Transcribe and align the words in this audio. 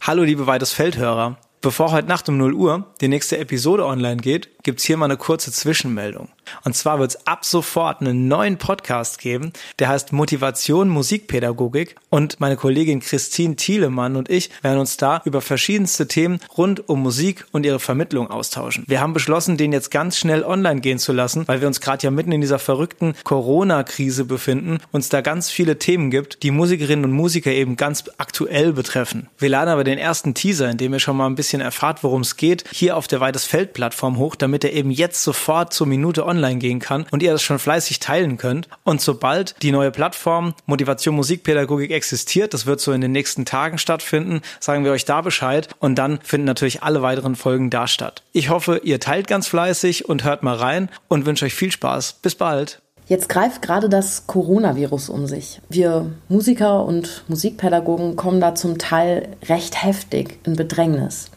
Hallo 0.00 0.22
liebe 0.22 0.46
Weites 0.46 0.72
Feldhörer. 0.72 1.38
Bevor 1.60 1.90
heute 1.92 2.08
Nacht 2.08 2.28
um 2.28 2.36
0 2.36 2.52
Uhr 2.52 2.94
die 3.00 3.08
nächste 3.08 3.38
Episode 3.38 3.84
online 3.86 4.18
geht, 4.18 4.48
gibt's 4.68 4.84
hier 4.84 4.98
mal 4.98 5.06
eine 5.06 5.16
kurze 5.16 5.50
Zwischenmeldung. 5.50 6.28
Und 6.62 6.76
zwar 6.76 6.98
wird's 6.98 7.26
ab 7.26 7.46
sofort 7.46 8.02
einen 8.02 8.28
neuen 8.28 8.58
Podcast 8.58 9.18
geben, 9.18 9.54
der 9.78 9.88
heißt 9.88 10.12
Motivation 10.12 10.90
Musikpädagogik 10.90 11.96
und 12.10 12.38
meine 12.38 12.56
Kollegin 12.56 13.00
Christine 13.00 13.56
Thielemann 13.56 14.16
und 14.16 14.28
ich 14.28 14.50
werden 14.60 14.78
uns 14.78 14.98
da 14.98 15.22
über 15.24 15.40
verschiedenste 15.40 16.06
Themen 16.06 16.40
rund 16.58 16.86
um 16.86 17.02
Musik 17.02 17.46
und 17.52 17.64
ihre 17.64 17.80
Vermittlung 17.80 18.30
austauschen. 18.30 18.84
Wir 18.86 19.00
haben 19.00 19.14
beschlossen, 19.14 19.56
den 19.56 19.72
jetzt 19.72 19.90
ganz 19.90 20.18
schnell 20.18 20.42
online 20.42 20.82
gehen 20.82 20.98
zu 20.98 21.14
lassen, 21.14 21.48
weil 21.48 21.62
wir 21.62 21.66
uns 21.66 21.80
gerade 21.80 22.04
ja 22.04 22.10
mitten 22.10 22.32
in 22.32 22.42
dieser 22.42 22.58
verrückten 22.58 23.14
Corona-Krise 23.24 24.26
befinden, 24.26 24.80
uns 24.92 25.08
da 25.08 25.22
ganz 25.22 25.50
viele 25.50 25.78
Themen 25.78 26.10
gibt, 26.10 26.42
die 26.42 26.50
Musikerinnen 26.50 27.06
und 27.06 27.12
Musiker 27.12 27.52
eben 27.52 27.76
ganz 27.76 28.04
aktuell 28.18 28.74
betreffen. 28.74 29.28
Wir 29.38 29.48
laden 29.48 29.70
aber 29.70 29.84
den 29.84 29.96
ersten 29.96 30.34
Teaser, 30.34 30.70
in 30.70 30.76
dem 30.76 30.92
ihr 30.92 31.00
schon 31.00 31.16
mal 31.16 31.26
ein 31.26 31.36
bisschen 31.36 31.62
erfahrt, 31.62 32.04
worum 32.04 32.20
es 32.20 32.36
geht, 32.36 32.64
hier 32.70 32.98
auf 32.98 33.08
der 33.08 33.20
Weites 33.20 33.46
Feld 33.46 33.72
Plattform 33.72 34.18
hoch, 34.18 34.34
damit 34.34 34.57
er 34.64 34.72
eben 34.72 34.90
jetzt 34.90 35.22
sofort 35.22 35.72
zur 35.72 35.86
Minute 35.86 36.26
online 36.26 36.58
gehen 36.58 36.78
kann 36.78 37.06
und 37.10 37.22
ihr 37.22 37.32
das 37.32 37.42
schon 37.42 37.58
fleißig 37.58 38.00
teilen 38.00 38.36
könnt. 38.36 38.68
Und 38.84 39.00
sobald 39.00 39.54
die 39.62 39.72
neue 39.72 39.90
Plattform 39.90 40.54
Motivation 40.66 41.14
Musikpädagogik 41.14 41.90
existiert, 41.90 42.54
das 42.54 42.66
wird 42.66 42.80
so 42.80 42.92
in 42.92 43.00
den 43.00 43.12
nächsten 43.12 43.44
Tagen 43.44 43.78
stattfinden, 43.78 44.42
sagen 44.60 44.84
wir 44.84 44.92
euch 44.92 45.04
da 45.04 45.20
Bescheid 45.20 45.68
und 45.78 45.96
dann 45.96 46.20
finden 46.22 46.46
natürlich 46.46 46.82
alle 46.82 47.02
weiteren 47.02 47.36
Folgen 47.36 47.70
da 47.70 47.86
statt. 47.86 48.22
Ich 48.32 48.50
hoffe, 48.50 48.80
ihr 48.84 49.00
teilt 49.00 49.26
ganz 49.26 49.48
fleißig 49.48 50.08
und 50.08 50.24
hört 50.24 50.42
mal 50.42 50.56
rein 50.56 50.88
und 51.08 51.26
wünsche 51.26 51.44
euch 51.44 51.54
viel 51.54 51.72
Spaß. 51.72 52.14
Bis 52.22 52.34
bald. 52.34 52.80
Jetzt 53.08 53.30
greift 53.30 53.62
gerade 53.62 53.88
das 53.88 54.26
Coronavirus 54.26 55.08
um 55.08 55.26
sich. 55.26 55.62
Wir 55.70 56.10
Musiker 56.28 56.84
und 56.84 57.24
Musikpädagogen 57.28 58.16
kommen 58.16 58.38
da 58.38 58.54
zum 58.54 58.76
Teil 58.76 59.30
recht 59.48 59.82
heftig 59.82 60.38
in 60.44 60.56
Bedrängnis. 60.56 61.30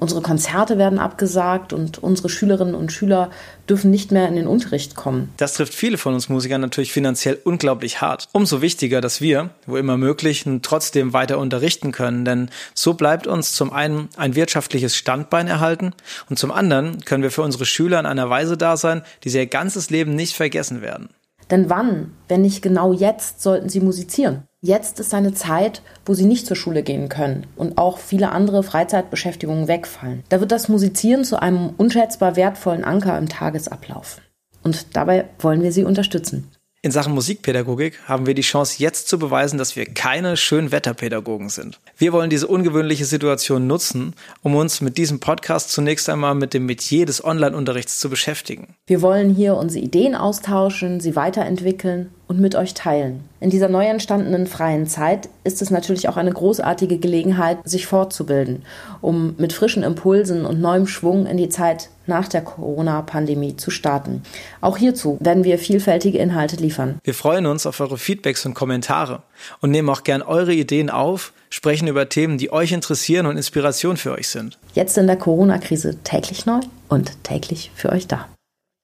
Unsere 0.00 0.22
Konzerte 0.22 0.78
werden 0.78 1.00
abgesagt 1.00 1.72
und 1.72 1.98
unsere 1.98 2.28
Schülerinnen 2.28 2.76
und 2.76 2.92
Schüler 2.92 3.30
dürfen 3.68 3.90
nicht 3.90 4.12
mehr 4.12 4.28
in 4.28 4.36
den 4.36 4.46
Unterricht 4.46 4.94
kommen. 4.94 5.32
Das 5.38 5.54
trifft 5.54 5.74
viele 5.74 5.98
von 5.98 6.14
uns 6.14 6.28
Musikern 6.28 6.60
natürlich 6.60 6.92
finanziell 6.92 7.36
unglaublich 7.42 8.00
hart. 8.00 8.28
Umso 8.30 8.62
wichtiger, 8.62 9.00
dass 9.00 9.20
wir, 9.20 9.50
wo 9.66 9.76
immer 9.76 9.96
möglich, 9.96 10.44
trotzdem 10.62 11.14
weiter 11.14 11.38
unterrichten 11.38 11.90
können, 11.90 12.24
denn 12.24 12.48
so 12.74 12.94
bleibt 12.94 13.26
uns 13.26 13.54
zum 13.54 13.72
einen 13.72 14.08
ein 14.16 14.36
wirtschaftliches 14.36 14.94
Standbein 14.94 15.48
erhalten 15.48 15.94
und 16.30 16.38
zum 16.38 16.52
anderen 16.52 17.04
können 17.04 17.24
wir 17.24 17.32
für 17.32 17.42
unsere 17.42 17.66
Schüler 17.66 17.98
in 17.98 18.06
einer 18.06 18.30
Weise 18.30 18.56
da 18.56 18.76
sein, 18.76 19.02
die 19.24 19.30
sie 19.30 19.38
ihr 19.38 19.46
ganzes 19.46 19.90
Leben 19.90 20.14
nicht 20.14 20.36
vergessen 20.36 20.80
werden. 20.80 21.08
Denn 21.50 21.70
wann, 21.70 22.12
wenn 22.28 22.42
nicht 22.42 22.62
genau 22.62 22.92
jetzt, 22.92 23.42
sollten 23.42 23.68
sie 23.68 23.80
musizieren? 23.80 24.44
Jetzt 24.60 24.98
ist 24.98 25.14
eine 25.14 25.34
Zeit, 25.34 25.82
wo 26.04 26.14
sie 26.14 26.24
nicht 26.24 26.44
zur 26.44 26.56
Schule 26.56 26.82
gehen 26.82 27.08
können 27.08 27.46
und 27.54 27.78
auch 27.78 27.98
viele 27.98 28.32
andere 28.32 28.64
Freizeitbeschäftigungen 28.64 29.68
wegfallen. 29.68 30.24
Da 30.30 30.40
wird 30.40 30.50
das 30.50 30.68
Musizieren 30.68 31.22
zu 31.22 31.40
einem 31.40 31.70
unschätzbar 31.76 32.34
wertvollen 32.34 32.82
Anker 32.82 33.16
im 33.18 33.28
Tagesablauf. 33.28 34.20
Und 34.64 34.96
dabei 34.96 35.26
wollen 35.38 35.62
wir 35.62 35.70
sie 35.70 35.84
unterstützen. 35.84 36.50
In 36.82 36.90
Sachen 36.90 37.14
Musikpädagogik 37.14 38.00
haben 38.06 38.26
wir 38.26 38.34
die 38.34 38.42
Chance, 38.42 38.76
jetzt 38.78 39.08
zu 39.08 39.18
beweisen, 39.18 39.58
dass 39.58 39.76
wir 39.76 39.84
keine 39.86 40.36
Schönwetterpädagogen 40.36 41.50
sind. 41.50 41.78
Wir 41.96 42.12
wollen 42.12 42.30
diese 42.30 42.48
ungewöhnliche 42.48 43.04
Situation 43.04 43.68
nutzen, 43.68 44.14
um 44.42 44.56
uns 44.56 44.80
mit 44.80 44.96
diesem 44.96 45.20
Podcast 45.20 45.70
zunächst 45.70 46.08
einmal 46.08 46.34
mit 46.34 46.52
dem 46.52 46.66
Metier 46.66 47.06
des 47.06 47.22
Online-Unterrichts 47.24 48.00
zu 48.00 48.10
beschäftigen. 48.10 48.74
Wir 48.86 49.02
wollen 49.02 49.34
hier 49.34 49.56
unsere 49.56 49.84
Ideen 49.84 50.16
austauschen, 50.16 51.00
sie 51.00 51.14
weiterentwickeln 51.14 52.10
und 52.28 52.38
mit 52.38 52.54
euch 52.54 52.74
teilen. 52.74 53.24
In 53.40 53.50
dieser 53.50 53.68
neu 53.68 53.86
entstandenen 53.86 54.46
freien 54.46 54.86
Zeit 54.86 55.28
ist 55.44 55.62
es 55.62 55.70
natürlich 55.70 56.08
auch 56.08 56.16
eine 56.16 56.32
großartige 56.32 56.98
Gelegenheit, 56.98 57.58
sich 57.64 57.86
fortzubilden, 57.86 58.62
um 59.00 59.34
mit 59.38 59.52
frischen 59.52 59.82
Impulsen 59.82 60.44
und 60.44 60.60
neuem 60.60 60.86
Schwung 60.86 61.26
in 61.26 61.38
die 61.38 61.48
Zeit 61.48 61.88
nach 62.06 62.28
der 62.28 62.42
Corona-Pandemie 62.42 63.56
zu 63.56 63.70
starten. 63.70 64.22
Auch 64.60 64.76
hierzu 64.76 65.18
werden 65.20 65.44
wir 65.44 65.58
vielfältige 65.58 66.18
Inhalte 66.18 66.56
liefern. 66.56 66.98
Wir 67.02 67.14
freuen 67.14 67.46
uns 67.46 67.66
auf 67.66 67.80
eure 67.80 67.98
Feedbacks 67.98 68.44
und 68.46 68.54
Kommentare 68.54 69.22
und 69.60 69.70
nehmen 69.70 69.88
auch 69.88 70.04
gern 70.04 70.22
eure 70.22 70.52
Ideen 70.52 70.90
auf, 70.90 71.32
sprechen 71.50 71.88
über 71.88 72.08
Themen, 72.08 72.38
die 72.38 72.52
euch 72.52 72.72
interessieren 72.72 73.26
und 73.26 73.36
Inspiration 73.36 73.96
für 73.96 74.12
euch 74.12 74.28
sind. 74.28 74.58
Jetzt 74.74 74.98
in 74.98 75.06
der 75.06 75.16
Corona-Krise 75.16 75.96
täglich 76.04 76.46
neu 76.46 76.60
und 76.88 77.24
täglich 77.24 77.70
für 77.74 77.90
euch 77.90 78.06
da. 78.06 78.26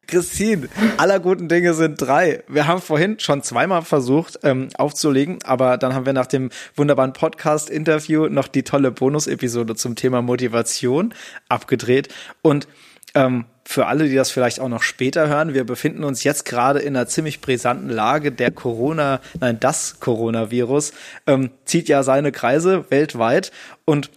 Christine, 0.06 0.68
aller 0.96 1.20
guten 1.20 1.48
Dinge 1.48 1.74
sind 1.74 2.00
drei. 2.00 2.42
Wir 2.48 2.66
haben 2.66 2.80
vorhin 2.80 3.18
schon 3.18 3.42
zweimal 3.42 3.82
versucht 3.82 4.40
ähm, 4.42 4.68
aufzulegen, 4.76 5.38
aber 5.44 5.78
dann 5.78 5.94
haben 5.94 6.06
wir 6.06 6.12
nach 6.12 6.26
dem 6.26 6.50
wunderbaren 6.76 7.12
Podcast-Interview 7.12 8.28
noch 8.28 8.48
die 8.48 8.62
tolle 8.62 8.90
Bonus-Episode 8.90 9.74
zum 9.74 9.96
Thema 9.96 10.22
Motivation 10.22 11.14
abgedreht. 11.48 12.08
Und 12.42 12.68
ähm, 13.14 13.44
für 13.64 13.86
alle, 13.86 14.08
die 14.08 14.14
das 14.14 14.30
vielleicht 14.30 14.60
auch 14.60 14.68
noch 14.68 14.82
später 14.82 15.28
hören, 15.28 15.54
wir 15.54 15.64
befinden 15.64 16.04
uns 16.04 16.22
jetzt 16.24 16.44
gerade 16.44 16.80
in 16.80 16.96
einer 16.96 17.06
ziemlich 17.06 17.40
brisanten 17.40 17.88
Lage. 17.88 18.30
Der 18.30 18.50
Corona, 18.50 19.20
nein, 19.40 19.58
das 19.58 20.00
Coronavirus 20.00 20.92
ähm, 21.26 21.50
zieht 21.64 21.88
ja 21.88 22.02
seine 22.02 22.30
Kreise 22.30 22.84
weltweit 22.90 23.52
und 23.84 24.10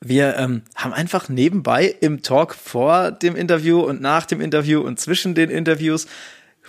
wir 0.00 0.36
ähm, 0.36 0.62
haben 0.74 0.92
einfach 0.92 1.28
nebenbei 1.28 1.94
im 2.00 2.22
Talk 2.22 2.54
vor 2.54 3.10
dem 3.10 3.34
Interview 3.34 3.80
und 3.80 4.00
nach 4.00 4.26
dem 4.26 4.40
Interview 4.40 4.80
und 4.80 5.00
zwischen 5.00 5.34
den 5.34 5.50
Interviews 5.50 6.06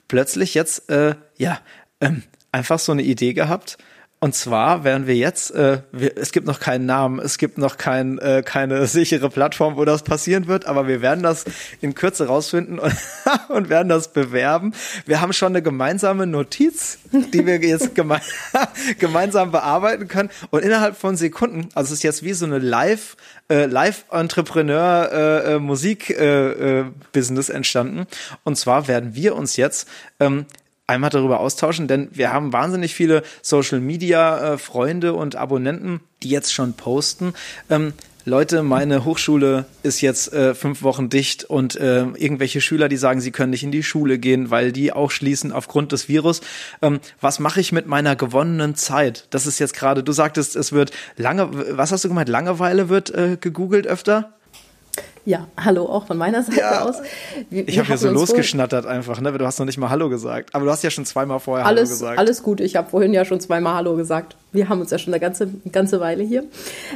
plötzlich 0.07 0.53
jetzt 0.53 0.89
äh, 0.89 1.15
ja 1.37 1.59
ähm, 1.99 2.23
einfach 2.51 2.79
so 2.79 2.91
eine 2.91 3.03
Idee 3.03 3.33
gehabt 3.33 3.77
und 4.19 4.33
zwar 4.33 4.83
werden 4.83 5.05
wir 5.05 5.15
jetzt, 5.15 5.51
äh, 5.51 5.81
wir, 5.91 6.17
es 6.17 6.31
gibt 6.31 6.47
noch 6.47 6.59
keinen 6.59 6.87
Namen, 6.87 7.19
es 7.19 7.37
gibt 7.37 7.59
noch 7.59 7.77
kein, 7.77 8.17
äh, 8.17 8.41
keine 8.43 8.87
sichere 8.87 9.29
Plattform, 9.29 9.77
wo 9.77 9.85
das 9.85 10.01
passieren 10.01 10.47
wird, 10.47 10.65
aber 10.65 10.87
wir 10.87 11.03
werden 11.03 11.21
das 11.21 11.45
in 11.81 11.93
Kürze 11.93 12.25
rausfinden 12.25 12.79
und, 12.79 12.95
und 13.49 13.69
werden 13.69 13.89
das 13.89 14.13
bewerben. 14.13 14.73
Wir 15.05 15.21
haben 15.21 15.33
schon 15.33 15.49
eine 15.49 15.61
gemeinsame 15.61 16.25
Notiz, 16.25 16.97
die 17.11 17.45
wir 17.45 17.59
jetzt 17.59 17.93
geme 17.93 18.19
gemeinsam 18.99 19.51
bearbeiten 19.51 20.07
können 20.07 20.31
und 20.49 20.63
innerhalb 20.63 20.97
von 20.97 21.15
Sekunden, 21.15 21.69
also 21.75 21.93
es 21.93 21.99
ist 21.99 22.03
jetzt 22.03 22.23
wie 22.23 22.33
so 22.33 22.47
eine 22.47 22.57
Live, 22.57 23.17
äh, 23.51 23.65
Live-Entrepreneur 23.65 25.11
äh, 25.11 25.53
äh, 25.53 26.13
äh, 26.13 26.79
äh, 26.79 26.85
Business 27.13 27.49
entstanden. 27.49 28.07
Und 28.43 28.57
zwar 28.57 28.87
werden 28.87 29.13
wir 29.13 29.35
uns 29.35 29.57
jetzt 29.57 29.87
ähm, 30.19 30.47
einmal 30.87 31.09
darüber 31.09 31.41
austauschen, 31.41 31.87
denn 31.87 32.07
wir 32.13 32.31
haben 32.31 32.53
wahnsinnig 32.53 32.95
viele 32.95 33.23
Social 33.41 33.81
Media 33.81 34.53
äh, 34.53 34.57
Freunde 34.57 35.13
und 35.13 35.35
Abonnenten, 35.35 35.99
die 36.23 36.29
jetzt 36.29 36.53
schon 36.53 36.73
posten. 36.73 37.33
Ähm, 37.69 37.93
Leute, 38.23 38.61
meine 38.61 39.05
Hochschule 39.05 39.65
ist 39.83 40.01
jetzt 40.01 40.33
äh, 40.33 40.53
fünf 40.53 40.83
Wochen 40.83 41.07
dicht 41.07 41.45
und 41.45 41.77
äh, 41.77 42.03
irgendwelche 42.15 42.59
Schüler, 42.59 42.89
die 42.89 42.97
sagen, 42.97 43.21
sie 43.21 43.31
können 43.31 43.51
nicht 43.51 43.63
in 43.63 43.71
die 43.71 43.83
Schule 43.83 44.19
gehen, 44.19 44.49
weil 44.49 44.73
die 44.73 44.91
auch 44.91 45.11
schließen 45.11 45.53
aufgrund 45.53 45.93
des 45.93 46.09
Virus. 46.09 46.41
Ähm, 46.81 46.99
was 47.21 47.39
mache 47.39 47.61
ich 47.61 47.71
mit 47.71 47.87
meiner 47.87 48.17
gewonnenen 48.17 48.75
Zeit? 48.75 49.27
Das 49.29 49.45
ist 49.45 49.59
jetzt 49.59 49.73
gerade, 49.73 50.03
du 50.03 50.11
sagtest, 50.11 50.57
es 50.57 50.73
wird 50.73 50.91
lange, 51.15 51.77
was 51.77 51.93
hast 51.93 52.03
du 52.03 52.09
gemeint? 52.09 52.27
Langeweile 52.27 52.89
wird 52.89 53.11
äh, 53.11 53.37
gegoogelt 53.39 53.87
öfter? 53.87 54.36
Ja, 55.27 55.45
hallo 55.57 55.87
auch 55.87 56.07
von 56.07 56.17
meiner 56.17 56.41
Seite 56.41 56.61
ja. 56.61 56.85
aus. 56.85 56.95
Wir, 57.49 57.67
ich 57.67 57.77
habe 57.77 57.89
hier 57.89 57.97
so 57.97 58.09
losgeschnattert 58.09 58.85
einfach, 58.85 59.19
ne? 59.19 59.37
Du 59.37 59.45
hast 59.45 59.59
noch 59.59 59.65
nicht 59.65 59.77
mal 59.77 59.89
Hallo 59.89 60.07
gesagt. 60.07 60.55
Aber 60.55 60.63
du 60.63 60.71
hast 60.71 60.85
ja 60.85 60.89
schon 60.89 61.05
zweimal 61.05 61.41
vorher 61.41 61.65
alles, 61.65 61.89
Hallo 61.89 61.99
gesagt. 61.99 62.19
Alles 62.19 62.43
gut, 62.43 62.61
ich 62.61 62.77
habe 62.77 62.89
vorhin 62.89 63.13
ja 63.13 63.25
schon 63.25 63.41
zweimal 63.41 63.73
Hallo 63.73 63.97
gesagt. 63.97 64.37
Wir 64.53 64.69
haben 64.69 64.79
uns 64.79 64.89
ja 64.89 64.97
schon 64.97 65.13
eine 65.13 65.19
ganze, 65.19 65.49
ganze 65.69 65.99
Weile 65.99 66.23
hier. 66.23 66.45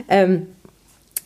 Ähm, 0.07 0.47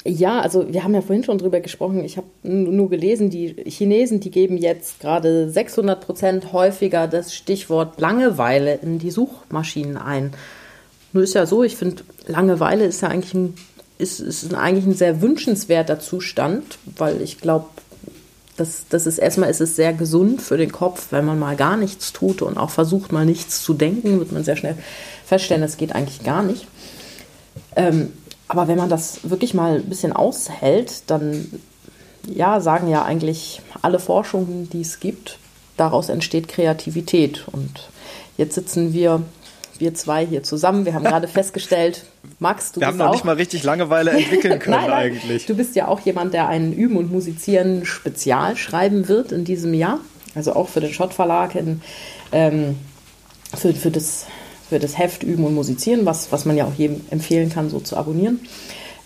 ja, 0.03 0.39
also 0.39 0.73
wir 0.73 0.83
haben 0.83 0.95
ja 0.95 1.01
vorhin 1.01 1.23
schon 1.23 1.37
drüber 1.37 1.59
gesprochen. 1.59 2.03
Ich 2.03 2.17
habe 2.17 2.25
nur 2.41 2.89
gelesen, 2.89 3.29
die 3.29 3.53
Chinesen, 3.67 4.19
die 4.19 4.31
geben 4.31 4.57
jetzt 4.57 4.99
gerade 4.99 5.47
600 5.47 6.01
Prozent 6.03 6.53
häufiger 6.53 7.07
das 7.07 7.35
Stichwort 7.35 8.01
Langeweile 8.01 8.79
in 8.81 8.97
die 8.97 9.11
Suchmaschinen 9.11 9.97
ein. 9.97 10.33
Nur 11.13 11.21
ist 11.21 11.35
ja 11.35 11.45
so, 11.45 11.61
ich 11.61 11.75
finde, 11.75 12.01
Langeweile 12.25 12.85
ist 12.85 13.03
ja 13.03 13.09
eigentlich 13.09 13.35
ein 13.35 13.53
ist, 13.97 14.19
ist 14.19 14.53
eigentlich 14.53 14.85
ein 14.85 14.95
sehr 14.95 15.21
wünschenswerter 15.21 15.99
Zustand, 15.99 16.77
weil 16.97 17.21
ich 17.21 17.39
glaube, 17.39 17.67
das, 18.57 18.85
das 18.89 19.05
ist 19.05 19.17
erstmal 19.17 19.49
ist 19.49 19.61
es 19.61 19.75
sehr 19.75 19.93
gesund 19.93 20.41
für 20.41 20.57
den 20.57 20.71
Kopf, 20.71 21.07
wenn 21.11 21.25
man 21.25 21.39
mal 21.39 21.55
gar 21.55 21.75
nichts 21.77 22.13
tut 22.13 22.41
und 22.41 22.57
auch 22.57 22.69
versucht, 22.69 23.11
mal 23.11 23.25
nichts 23.25 23.61
zu 23.61 23.73
denken, 23.73 24.19
wird 24.19 24.31
man 24.31 24.43
sehr 24.43 24.55
schnell 24.55 24.77
feststellen, 25.25 25.61
das 25.61 25.77
geht 25.77 25.93
eigentlich 25.93 26.23
gar 26.23 26.43
nicht. 26.43 26.67
Ähm, 27.75 28.13
aber 28.47 28.67
wenn 28.67 28.77
man 28.77 28.89
das 28.89 29.29
wirklich 29.29 29.53
mal 29.53 29.77
ein 29.77 29.89
bisschen 29.89 30.13
aushält, 30.13 31.03
dann 31.07 31.51
ja, 32.27 32.59
sagen 32.59 32.87
ja 32.87 33.03
eigentlich 33.03 33.61
alle 33.81 33.99
Forschungen, 33.99 34.69
die 34.69 34.81
es 34.81 34.99
gibt, 34.99 35.37
daraus 35.77 36.09
entsteht 36.09 36.47
Kreativität. 36.47 37.45
Und 37.51 37.89
jetzt 38.37 38.55
sitzen 38.55 38.93
wir 38.93 39.23
wir 39.79 39.93
zwei 39.93 40.25
hier 40.25 40.43
zusammen. 40.43 40.85
Wir 40.85 40.93
haben 40.93 41.03
gerade 41.03 41.27
festgestellt, 41.29 42.05
Max, 42.39 42.71
du 42.71 42.79
Wir 42.79 42.87
haben 42.87 42.97
noch 42.97 43.07
auch, 43.07 43.13
nicht 43.13 43.25
mal 43.25 43.35
richtig 43.35 43.63
Langeweile 43.63 44.11
entwickeln 44.11 44.59
können 44.59 44.77
nein, 44.77 44.89
nein, 44.89 44.99
eigentlich. 45.11 45.45
Du 45.45 45.55
bist 45.55 45.75
ja 45.75 45.87
auch 45.87 45.99
jemand, 46.01 46.33
der 46.33 46.47
einen 46.47 46.73
Üben 46.73 46.97
und 46.97 47.11
Musizieren 47.11 47.85
Spezial 47.85 48.57
schreiben 48.57 49.07
wird 49.07 49.31
in 49.31 49.45
diesem 49.45 49.73
Jahr. 49.73 49.99
Also 50.35 50.53
auch 50.53 50.69
für 50.69 50.81
den 50.81 50.93
Schott 50.93 51.13
Verlag 51.13 51.55
in, 51.55 51.81
ähm, 52.31 52.75
für, 53.55 53.73
für, 53.73 53.91
das, 53.91 54.25
für 54.69 54.79
das 54.79 54.97
Heft 54.97 55.23
Üben 55.23 55.45
und 55.45 55.55
Musizieren, 55.55 56.05
was, 56.05 56.31
was 56.31 56.45
man 56.45 56.57
ja 56.57 56.65
auch 56.65 56.73
jedem 56.75 57.01
empfehlen 57.09 57.49
kann, 57.49 57.69
so 57.69 57.79
zu 57.79 57.95
abonnieren. 57.95 58.39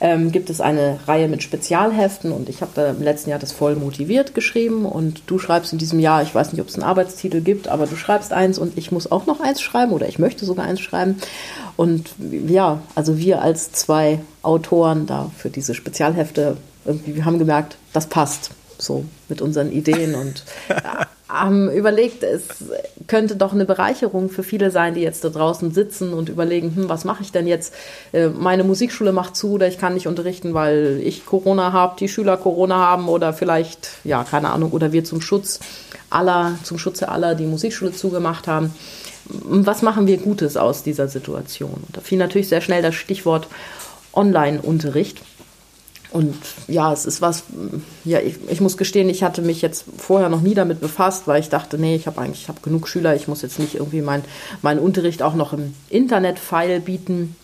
Ähm, 0.01 0.31
gibt 0.31 0.49
es 0.49 0.61
eine 0.61 0.99
Reihe 1.07 1.27
mit 1.27 1.43
Spezialheften 1.43 2.31
und 2.31 2.49
ich 2.49 2.61
habe 2.61 2.71
da 2.73 2.89
im 2.89 3.01
letzten 3.01 3.29
Jahr 3.29 3.39
das 3.39 3.51
voll 3.51 3.75
motiviert 3.75 4.33
geschrieben 4.33 4.85
und 4.85 5.23
du 5.27 5.39
schreibst 5.39 5.73
in 5.73 5.79
diesem 5.79 5.99
Jahr, 5.99 6.21
ich 6.23 6.33
weiß 6.33 6.53
nicht, 6.53 6.61
ob 6.61 6.67
es 6.67 6.75
einen 6.75 6.83
Arbeitstitel 6.83 7.41
gibt, 7.41 7.67
aber 7.67 7.85
du 7.85 7.95
schreibst 7.95 8.31
eins 8.31 8.57
und 8.57 8.77
ich 8.77 8.91
muss 8.91 9.11
auch 9.11 9.25
noch 9.25 9.41
eins 9.41 9.61
schreiben 9.61 9.91
oder 9.91 10.07
ich 10.07 10.19
möchte 10.19 10.45
sogar 10.45 10.65
eins 10.65 10.79
schreiben. 10.79 11.17
Und 11.75 12.09
ja, 12.19 12.81
also 12.95 13.17
wir 13.17 13.41
als 13.41 13.71
zwei 13.71 14.21
Autoren 14.41 15.05
da 15.05 15.31
für 15.37 15.49
diese 15.49 15.73
Spezialhefte, 15.73 16.57
irgendwie, 16.85 17.15
wir 17.15 17.25
haben 17.25 17.39
gemerkt, 17.39 17.77
das 17.93 18.07
passt 18.07 18.51
so 18.77 19.03
mit 19.27 19.41
unseren 19.41 19.71
Ideen 19.71 20.15
und 20.15 20.43
haben 21.29 21.71
überlegt, 21.71 22.23
es 22.23 22.43
könnte 23.07 23.35
doch 23.35 23.53
eine 23.53 23.65
Bereicherung 23.65 24.29
für 24.29 24.41
viele 24.41 24.71
sein, 24.71 24.95
die 24.95 25.01
jetzt 25.01 25.23
da 25.23 25.29
draußen 25.29 25.71
sitzen 25.71 26.11
und 26.13 26.27
überlegen, 26.27 26.75
hm, 26.75 26.89
was 26.89 27.05
mache 27.05 27.21
ich 27.21 27.31
denn 27.31 27.45
jetzt? 27.45 27.73
Äh, 28.11 28.29
meine 28.29 28.63
Musikschule 28.63 29.11
macht 29.11 29.35
zu 29.35 29.51
oder 29.51 29.67
ich 29.67 29.77
kann 29.77 29.93
nicht 29.93 30.07
unterrichten, 30.07 30.55
weil 30.55 30.99
ich 31.03 31.25
Corona 31.27 31.71
habe, 31.71 31.95
die 31.99 32.09
Schüler 32.09 32.35
Corona 32.35 32.77
haben 32.77 33.07
oder 33.07 33.31
vielleicht, 33.31 33.89
ja, 34.03 34.23
keine 34.23 34.49
Ahnung, 34.49 34.71
oder 34.71 34.91
wir 34.91 35.03
zum 35.03 35.21
Schutz 35.21 35.59
aller, 36.09 36.57
zum 36.63 36.79
Schutze 36.79 37.09
aller 37.09 37.35
die 37.35 37.45
Musikschule 37.45 37.93
zugemacht 37.93 38.47
haben. 38.47 38.73
Was 39.25 39.83
machen 39.83 40.07
wir 40.07 40.17
Gutes 40.17 40.57
aus 40.57 40.81
dieser 40.81 41.07
Situation? 41.07 41.83
Da 41.93 42.01
fiel 42.01 42.17
natürlich 42.17 42.49
sehr 42.49 42.61
schnell 42.61 42.81
das 42.81 42.95
Stichwort 42.95 43.47
Online-Unterricht. 44.13 45.21
Und 46.11 46.35
ja, 46.67 46.91
es 46.91 47.05
ist 47.05 47.21
was, 47.21 47.43
ja, 48.03 48.19
ich, 48.19 48.37
ich, 48.49 48.61
muss 48.61 48.77
gestehen, 48.77 49.09
ich 49.09 49.21
hatte 49.21 49.43
mich 49.43 49.61
jetzt 49.61 49.85
vorher 49.97 50.29
noch 50.29 50.41
nie 50.41 50.55
damit 50.55 50.81
befasst, 50.81 51.27
weil 51.27 51.39
ich 51.39 51.49
dachte, 51.49 51.77
nee, 51.77 51.95
ich 51.95 52.07
habe 52.07 52.19
eigentlich 52.19 52.43
ich 52.43 52.49
hab 52.49 52.63
genug 52.63 52.87
Schüler, 52.87 53.15
ich 53.15 53.27
muss 53.27 53.43
jetzt 53.43 53.59
nicht 53.59 53.75
irgendwie 53.75 54.01
meinen 54.01 54.23
mein 54.63 54.79
Unterricht 54.79 55.21
auch 55.21 55.35
noch 55.35 55.53
im 55.53 55.75
Internet-File 55.89 56.79
bieten, 56.79 57.35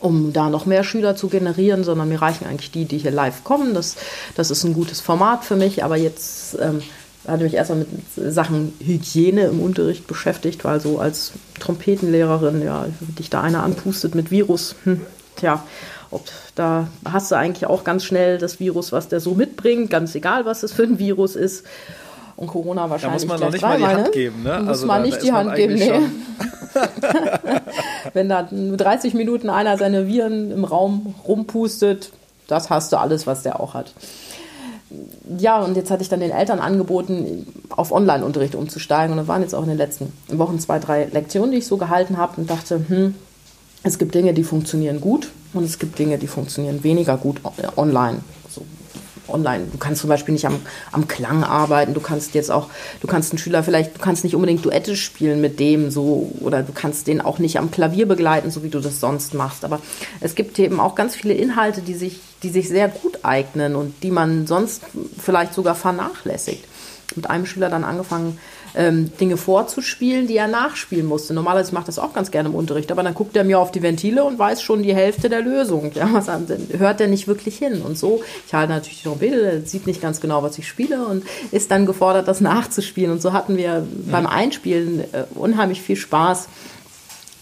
um 0.00 0.32
da 0.32 0.50
noch 0.50 0.66
mehr 0.66 0.82
Schüler 0.82 1.14
zu 1.14 1.28
generieren, 1.28 1.84
sondern 1.84 2.08
mir 2.08 2.20
reichen 2.20 2.46
eigentlich 2.46 2.72
die, 2.72 2.86
die 2.86 2.98
hier 2.98 3.12
live 3.12 3.44
kommen. 3.44 3.72
Das, 3.72 3.96
das 4.34 4.50
ist 4.50 4.64
ein 4.64 4.74
gutes 4.74 5.00
Format 5.00 5.44
für 5.44 5.56
mich, 5.56 5.84
aber 5.84 5.96
jetzt 5.96 6.58
ähm, 6.60 6.82
hatte 7.26 7.44
mich 7.44 7.54
erstmal 7.54 7.80
mit 7.80 7.88
Sachen 8.16 8.72
Hygiene 8.80 9.42
im 9.42 9.60
Unterricht 9.60 10.08
beschäftigt, 10.08 10.64
weil 10.64 10.80
so 10.80 10.98
als 10.98 11.32
Trompetenlehrerin, 11.60 12.62
ja, 12.62 12.86
dich 13.18 13.30
da 13.30 13.42
einer 13.42 13.62
anpustet 13.62 14.14
mit 14.14 14.30
Virus, 14.30 14.74
hm, 14.84 15.02
tja, 15.36 15.62
ob 16.10 16.24
da 16.54 16.88
hast 17.10 17.30
du 17.30 17.36
eigentlich 17.36 17.66
auch 17.66 17.84
ganz 17.84 18.04
schnell 18.04 18.38
das 18.38 18.60
Virus, 18.60 18.92
was 18.92 19.08
der 19.08 19.20
so 19.20 19.34
mitbringt, 19.34 19.90
ganz 19.90 20.14
egal, 20.14 20.44
was 20.44 20.62
es 20.62 20.72
für 20.72 20.82
ein 20.82 20.98
Virus 20.98 21.36
ist. 21.36 21.64
Und 22.36 22.46
Corona 22.46 22.88
wahrscheinlich. 22.88 23.26
Da 23.26 23.34
muss 23.34 23.40
man 23.40 23.48
noch 23.48 23.52
nicht 23.52 23.62
mal 23.62 23.76
die 23.76 23.86
Hand 23.86 24.04
ne? 24.04 24.10
geben, 24.10 24.42
ne? 24.42 24.58
Muss 24.60 24.68
also 24.68 24.86
man 24.86 25.02
da, 25.02 25.06
nicht 25.06 25.18
da 25.18 25.22
die 25.22 25.32
Hand 25.32 25.54
geben, 25.56 25.74
nee. 25.74 25.92
Wenn 28.14 28.28
da 28.28 28.48
30 28.50 29.14
Minuten 29.14 29.50
einer 29.50 29.76
seine 29.76 30.06
Viren 30.06 30.50
im 30.50 30.64
Raum 30.64 31.14
rumpustet, 31.28 32.12
das 32.46 32.70
hast 32.70 32.92
du 32.92 32.96
alles, 32.96 33.26
was 33.26 33.42
der 33.42 33.60
auch 33.60 33.74
hat. 33.74 33.92
Ja, 35.38 35.60
und 35.60 35.76
jetzt 35.76 35.90
hatte 35.90 36.02
ich 36.02 36.08
dann 36.08 36.20
den 36.20 36.32
Eltern 36.32 36.58
angeboten, 36.58 37.46
auf 37.68 37.92
Online-Unterricht 37.92 38.54
umzusteigen. 38.54 39.12
Und 39.12 39.18
da 39.18 39.28
waren 39.28 39.42
jetzt 39.42 39.54
auch 39.54 39.62
in 39.62 39.68
den 39.68 39.78
letzten 39.78 40.12
Wochen 40.28 40.58
zwei, 40.58 40.78
drei 40.78 41.04
Lektionen, 41.04 41.52
die 41.52 41.58
ich 41.58 41.66
so 41.66 41.76
gehalten 41.76 42.16
habe 42.16 42.40
und 42.40 42.50
dachte, 42.50 42.80
hm, 42.88 43.14
es 43.82 43.98
gibt 43.98 44.14
Dinge, 44.14 44.34
die 44.34 44.44
funktionieren 44.44 45.00
gut 45.00 45.30
und 45.52 45.64
es 45.64 45.78
gibt 45.78 45.98
Dinge, 45.98 46.18
die 46.18 46.26
funktionieren 46.26 46.84
weniger 46.84 47.16
gut 47.16 47.40
online. 47.76 48.20
So 48.48 48.62
online. 49.28 49.66
Du 49.72 49.78
kannst 49.78 50.00
zum 50.00 50.08
Beispiel 50.08 50.32
nicht 50.32 50.46
am, 50.46 50.60
am 50.92 51.08
Klang 51.08 51.44
arbeiten. 51.44 51.94
Du 51.94 52.00
kannst 52.00 52.34
jetzt 52.34 52.50
auch, 52.50 52.68
du 53.00 53.06
kannst 53.06 53.32
einen 53.32 53.38
Schüler 53.38 53.62
vielleicht, 53.62 53.96
du 53.96 54.00
kannst 54.00 54.24
nicht 54.24 54.34
unbedingt 54.34 54.64
Duette 54.64 54.96
spielen 54.96 55.40
mit 55.40 55.60
dem 55.60 55.90
so 55.90 56.32
oder 56.40 56.62
du 56.62 56.72
kannst 56.72 57.06
den 57.06 57.20
auch 57.20 57.38
nicht 57.38 57.58
am 57.58 57.70
Klavier 57.70 58.06
begleiten, 58.06 58.50
so 58.50 58.62
wie 58.62 58.68
du 58.68 58.80
das 58.80 59.00
sonst 59.00 59.34
machst. 59.34 59.64
Aber 59.64 59.80
es 60.20 60.34
gibt 60.34 60.58
eben 60.58 60.80
auch 60.80 60.94
ganz 60.94 61.16
viele 61.16 61.34
Inhalte, 61.34 61.80
die 61.80 61.94
sich, 61.94 62.20
die 62.42 62.50
sich 62.50 62.68
sehr 62.68 62.88
gut 62.88 63.20
eignen 63.22 63.76
und 63.76 64.02
die 64.02 64.10
man 64.10 64.46
sonst 64.46 64.82
vielleicht 65.18 65.54
sogar 65.54 65.74
vernachlässigt. 65.74 66.64
Mit 67.16 67.28
einem 67.28 67.46
Schüler 67.46 67.70
dann 67.70 67.82
angefangen, 67.82 68.38
ähm, 68.74 69.10
Dinge 69.18 69.36
vorzuspielen, 69.36 70.26
die 70.26 70.36
er 70.36 70.48
nachspielen 70.48 71.06
musste. 71.06 71.34
Normalerweise 71.34 71.74
macht 71.74 71.88
das 71.88 71.98
auch 71.98 72.12
ganz 72.12 72.30
gerne 72.30 72.48
im 72.48 72.54
Unterricht, 72.54 72.90
aber 72.92 73.02
dann 73.02 73.14
guckt 73.14 73.36
er 73.36 73.44
mir 73.44 73.58
auf 73.58 73.70
die 73.70 73.82
Ventile 73.82 74.24
und 74.24 74.38
weiß 74.38 74.62
schon 74.62 74.82
die 74.82 74.94
Hälfte 74.94 75.28
der 75.28 75.40
Lösung. 75.40 75.90
Ja, 75.94 76.08
was 76.12 76.28
hört 76.78 77.00
er 77.00 77.08
nicht 77.08 77.28
wirklich 77.28 77.58
hin. 77.58 77.82
Und 77.82 77.98
so, 77.98 78.22
ich 78.46 78.54
halte 78.54 78.72
natürlich 78.72 78.98
die 79.02 79.08
Trompete, 79.08 79.40
der 79.40 79.62
sieht 79.62 79.86
nicht 79.86 80.00
ganz 80.00 80.20
genau, 80.20 80.42
was 80.42 80.58
ich 80.58 80.68
spiele 80.68 81.04
und 81.04 81.24
ist 81.50 81.70
dann 81.70 81.86
gefordert, 81.86 82.28
das 82.28 82.40
nachzuspielen. 82.40 83.12
Und 83.12 83.22
so 83.22 83.32
hatten 83.32 83.56
wir 83.56 83.80
mhm. 83.80 84.10
beim 84.10 84.26
Einspielen 84.26 85.00
äh, 85.12 85.24
unheimlich 85.34 85.82
viel 85.82 85.96
Spaß, 85.96 86.48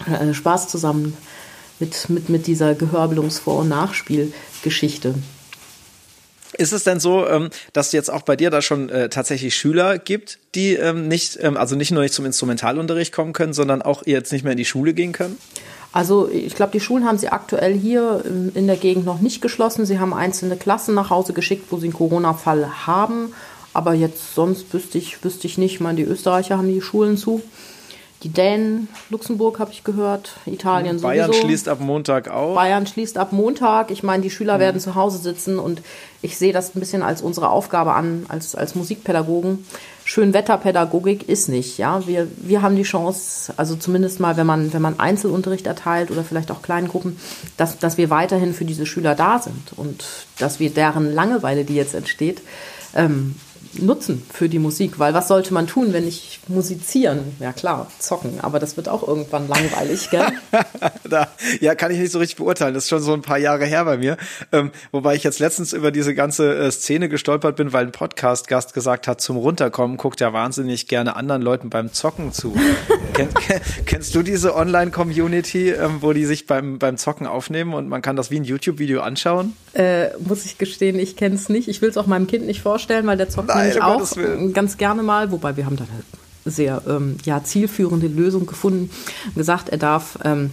äh, 0.06 0.32
Spaß 0.34 0.68
zusammen 0.68 1.16
mit, 1.78 2.08
mit, 2.10 2.28
mit 2.28 2.46
dieser 2.46 2.72
Gehörbelungsvor- 2.72 3.60
und 3.60 3.68
Nachspielgeschichte. 3.68 5.14
Ist 6.58 6.72
es 6.72 6.82
denn 6.82 6.98
so, 6.98 7.26
ähm, 7.26 7.50
dass 7.72 7.92
jetzt 7.92 8.10
auch 8.10 8.22
bei 8.22 8.34
dir 8.34 8.50
da 8.50 8.60
schon 8.62 8.88
äh, 8.90 9.08
tatsächlich 9.08 9.54
Schüler 9.54 9.96
gibt, 9.96 10.40
die 10.56 10.74
ähm, 10.74 11.06
nicht, 11.06 11.38
ähm, 11.40 11.56
also 11.56 11.76
nicht 11.76 11.92
nur 11.92 12.02
nicht 12.02 12.12
zum 12.12 12.26
Instrumentalunterricht 12.26 13.12
kommen 13.12 13.32
können, 13.32 13.52
sondern 13.52 13.80
auch 13.80 14.04
jetzt 14.06 14.32
nicht 14.32 14.42
mehr 14.42 14.52
in 14.52 14.58
die 14.58 14.64
Schule 14.64 14.92
gehen 14.92 15.12
können? 15.12 15.38
Also 15.92 16.28
ich 16.28 16.54
glaube, 16.56 16.72
die 16.72 16.80
Schulen 16.80 17.06
haben 17.06 17.16
sie 17.16 17.28
aktuell 17.28 17.74
hier 17.74 18.22
in 18.54 18.66
der 18.66 18.76
Gegend 18.76 19.06
noch 19.06 19.20
nicht 19.20 19.40
geschlossen. 19.40 19.86
Sie 19.86 19.98
haben 19.98 20.12
einzelne 20.12 20.56
Klassen 20.56 20.94
nach 20.94 21.10
Hause 21.10 21.32
geschickt, 21.32 21.66
wo 21.70 21.78
sie 21.78 21.86
einen 21.86 21.94
Corona-Fall 21.94 22.86
haben. 22.86 23.32
Aber 23.72 23.94
jetzt 23.94 24.34
sonst 24.34 24.74
wüsste 24.74 24.98
ich, 24.98 25.24
wüsste 25.24 25.46
ich 25.46 25.58
nicht. 25.58 25.74
Ich 25.74 25.80
meine, 25.80 25.96
die 25.96 26.02
Österreicher 26.02 26.58
haben 26.58 26.68
die 26.68 26.82
Schulen 26.82 27.16
zu. 27.16 27.40
Die 28.24 28.30
Dänen, 28.30 28.88
Luxemburg 29.10 29.60
habe 29.60 29.70
ich 29.70 29.84
gehört, 29.84 30.32
Italien 30.44 31.00
Bayern 31.00 31.26
sowieso. 31.26 31.30
Bayern 31.30 31.32
schließt 31.34 31.68
ab 31.68 31.78
Montag 31.80 32.28
auch. 32.28 32.56
Bayern 32.56 32.84
schließt 32.84 33.16
ab 33.16 33.32
Montag. 33.32 33.92
Ich 33.92 34.02
meine, 34.02 34.24
die 34.24 34.30
Schüler 34.30 34.56
mhm. 34.56 34.60
werden 34.60 34.80
zu 34.80 34.96
Hause 34.96 35.18
sitzen 35.18 35.60
und 35.60 35.82
ich 36.20 36.36
sehe 36.36 36.52
das 36.52 36.74
ein 36.74 36.80
bisschen 36.80 37.04
als 37.04 37.22
unsere 37.22 37.48
Aufgabe 37.50 37.92
an, 37.92 38.26
als, 38.28 38.56
als 38.56 38.74
Musikpädagogen. 38.74 39.64
Schönwetterpädagogik 40.04 41.28
ist 41.28 41.48
nicht, 41.48 41.78
ja. 41.78 42.04
Wir, 42.08 42.26
wir 42.38 42.62
haben 42.62 42.74
die 42.74 42.82
Chance, 42.82 43.52
also 43.56 43.76
zumindest 43.76 44.18
mal, 44.18 44.36
wenn 44.36 44.46
man, 44.46 44.72
wenn 44.72 44.82
man 44.82 44.98
Einzelunterricht 44.98 45.68
erteilt 45.68 46.10
oder 46.10 46.24
vielleicht 46.24 46.50
auch 46.50 46.62
kleinen 46.62 46.88
Gruppen, 46.88 47.20
dass, 47.56 47.78
dass 47.78 47.98
wir 47.98 48.10
weiterhin 48.10 48.52
für 48.52 48.64
diese 48.64 48.86
Schüler 48.86 49.14
da 49.14 49.38
sind 49.38 49.74
und 49.76 50.04
dass 50.38 50.58
wir 50.58 50.70
deren 50.70 51.14
Langeweile, 51.14 51.64
die 51.64 51.76
jetzt 51.76 51.94
entsteht, 51.94 52.40
ähm, 52.94 53.36
nutzen 53.74 54.22
für 54.32 54.48
die 54.48 54.58
Musik, 54.58 54.98
weil 54.98 55.14
was 55.14 55.28
sollte 55.28 55.52
man 55.54 55.66
tun, 55.66 55.92
wenn 55.92 56.04
nicht 56.04 56.48
musizieren? 56.48 57.36
Ja 57.40 57.52
klar, 57.52 57.90
zocken, 57.98 58.40
aber 58.40 58.58
das 58.58 58.76
wird 58.76 58.88
auch 58.88 59.06
irgendwann 59.06 59.48
langweilig, 59.48 60.10
gell? 60.10 60.26
da, 61.08 61.28
ja, 61.60 61.74
kann 61.74 61.90
ich 61.90 61.98
nicht 61.98 62.12
so 62.12 62.18
richtig 62.18 62.36
beurteilen. 62.36 62.74
Das 62.74 62.84
ist 62.84 62.90
schon 62.90 63.02
so 63.02 63.12
ein 63.12 63.22
paar 63.22 63.38
Jahre 63.38 63.66
her 63.66 63.84
bei 63.84 63.96
mir. 63.96 64.16
Ähm, 64.52 64.70
wobei 64.92 65.14
ich 65.14 65.24
jetzt 65.24 65.38
letztens 65.38 65.72
über 65.72 65.90
diese 65.90 66.14
ganze 66.14 66.54
äh, 66.56 66.70
Szene 66.70 67.08
gestolpert 67.08 67.56
bin, 67.56 67.72
weil 67.72 67.86
ein 67.86 67.92
Podcast-Gast 67.92 68.74
gesagt 68.74 69.08
hat, 69.08 69.20
zum 69.20 69.36
Runterkommen 69.36 69.96
guckt 69.96 70.20
ja 70.20 70.32
wahnsinnig 70.32 70.88
gerne 70.88 71.16
anderen 71.16 71.42
Leuten 71.42 71.70
beim 71.70 71.92
Zocken 71.92 72.32
zu. 72.32 72.56
Ken, 73.14 73.28
kennst 73.86 74.14
du 74.14 74.22
diese 74.22 74.54
Online-Community, 74.54 75.70
ähm, 75.70 75.98
wo 76.00 76.12
die 76.12 76.24
sich 76.24 76.46
beim, 76.46 76.78
beim 76.78 76.96
Zocken 76.96 77.26
aufnehmen 77.26 77.74
und 77.74 77.88
man 77.88 78.02
kann 78.02 78.16
das 78.16 78.30
wie 78.30 78.40
ein 78.40 78.44
YouTube-Video 78.44 79.00
anschauen? 79.00 79.54
Äh, 79.74 80.16
muss 80.18 80.44
ich 80.44 80.58
gestehen, 80.58 80.98
ich 80.98 81.16
kenne 81.16 81.34
es 81.34 81.48
nicht. 81.48 81.68
Ich 81.68 81.82
will 81.82 81.90
es 81.90 81.96
auch 81.96 82.06
meinem 82.06 82.26
Kind 82.26 82.46
nicht 82.46 82.62
vorstellen, 82.62 83.06
weil 83.06 83.16
der 83.16 83.28
zockt 83.28 83.50
nämlich 83.58 83.82
auch 83.82 84.08
ganz 84.52 84.76
gerne 84.76 85.02
mal, 85.02 85.30
wobei 85.30 85.56
wir 85.56 85.66
haben 85.66 85.76
da 85.76 85.84
eine 85.84 86.52
sehr 86.52 86.82
ähm, 86.88 87.16
ja, 87.24 87.42
zielführende 87.42 88.06
Lösung 88.06 88.46
gefunden. 88.46 88.90
Gesagt, 89.34 89.68
er 89.68 89.78
darf 89.78 90.18
ähm, 90.24 90.50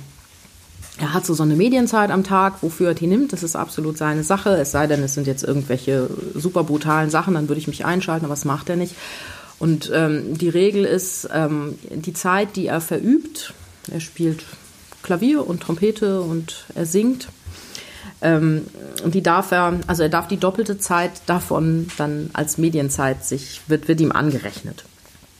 er 0.97 1.13
hat 1.13 1.25
so, 1.25 1.33
so 1.33 1.43
eine 1.43 1.55
Medienzeit 1.55 2.09
am 2.09 2.23
Tag, 2.23 2.61
wofür 2.63 2.89
er 2.89 2.93
die 2.93 3.07
nimmt. 3.07 3.33
Das 3.33 3.43
ist 3.43 3.55
absolut 3.55 3.97
seine 3.97 4.23
Sache. 4.23 4.51
Es 4.51 4.71
sei 4.71 4.87
denn, 4.87 5.03
es 5.03 5.13
sind 5.13 5.27
jetzt 5.27 5.43
irgendwelche 5.43 6.09
super 6.33 6.63
brutalen 6.63 7.09
Sachen, 7.09 7.33
dann 7.33 7.49
würde 7.49 7.59
ich 7.59 7.67
mich 7.67 7.83
einschalten, 7.83 8.25
aber 8.25 8.33
das 8.33 8.45
macht 8.45 8.69
er 8.69 8.77
nicht. 8.77 8.95
Und 9.59 9.91
ähm, 9.93 10.37
die 10.37 10.49
Regel 10.49 10.85
ist, 10.85 11.29
ähm, 11.33 11.75
die 11.89 12.13
Zeit, 12.13 12.55
die 12.55 12.67
er 12.67 12.81
verübt, 12.81 13.53
er 13.91 13.99
spielt 13.99 14.43
Klavier 15.03 15.47
und 15.47 15.61
Trompete 15.61 16.21
und 16.21 16.65
er 16.75 16.85
singt, 16.85 17.27
ähm, 18.25 18.65
die 19.05 19.21
darf 19.21 19.51
er, 19.51 19.79
also 19.87 20.03
er 20.03 20.09
darf 20.09 20.27
die 20.27 20.37
doppelte 20.37 20.77
Zeit 20.77 21.11
davon 21.27 21.87
dann 21.97 22.31
als 22.33 22.57
Medienzeit 22.57 23.23
sich, 23.23 23.61
wird, 23.67 23.87
wird 23.87 24.01
ihm 24.01 24.11
angerechnet. 24.11 24.83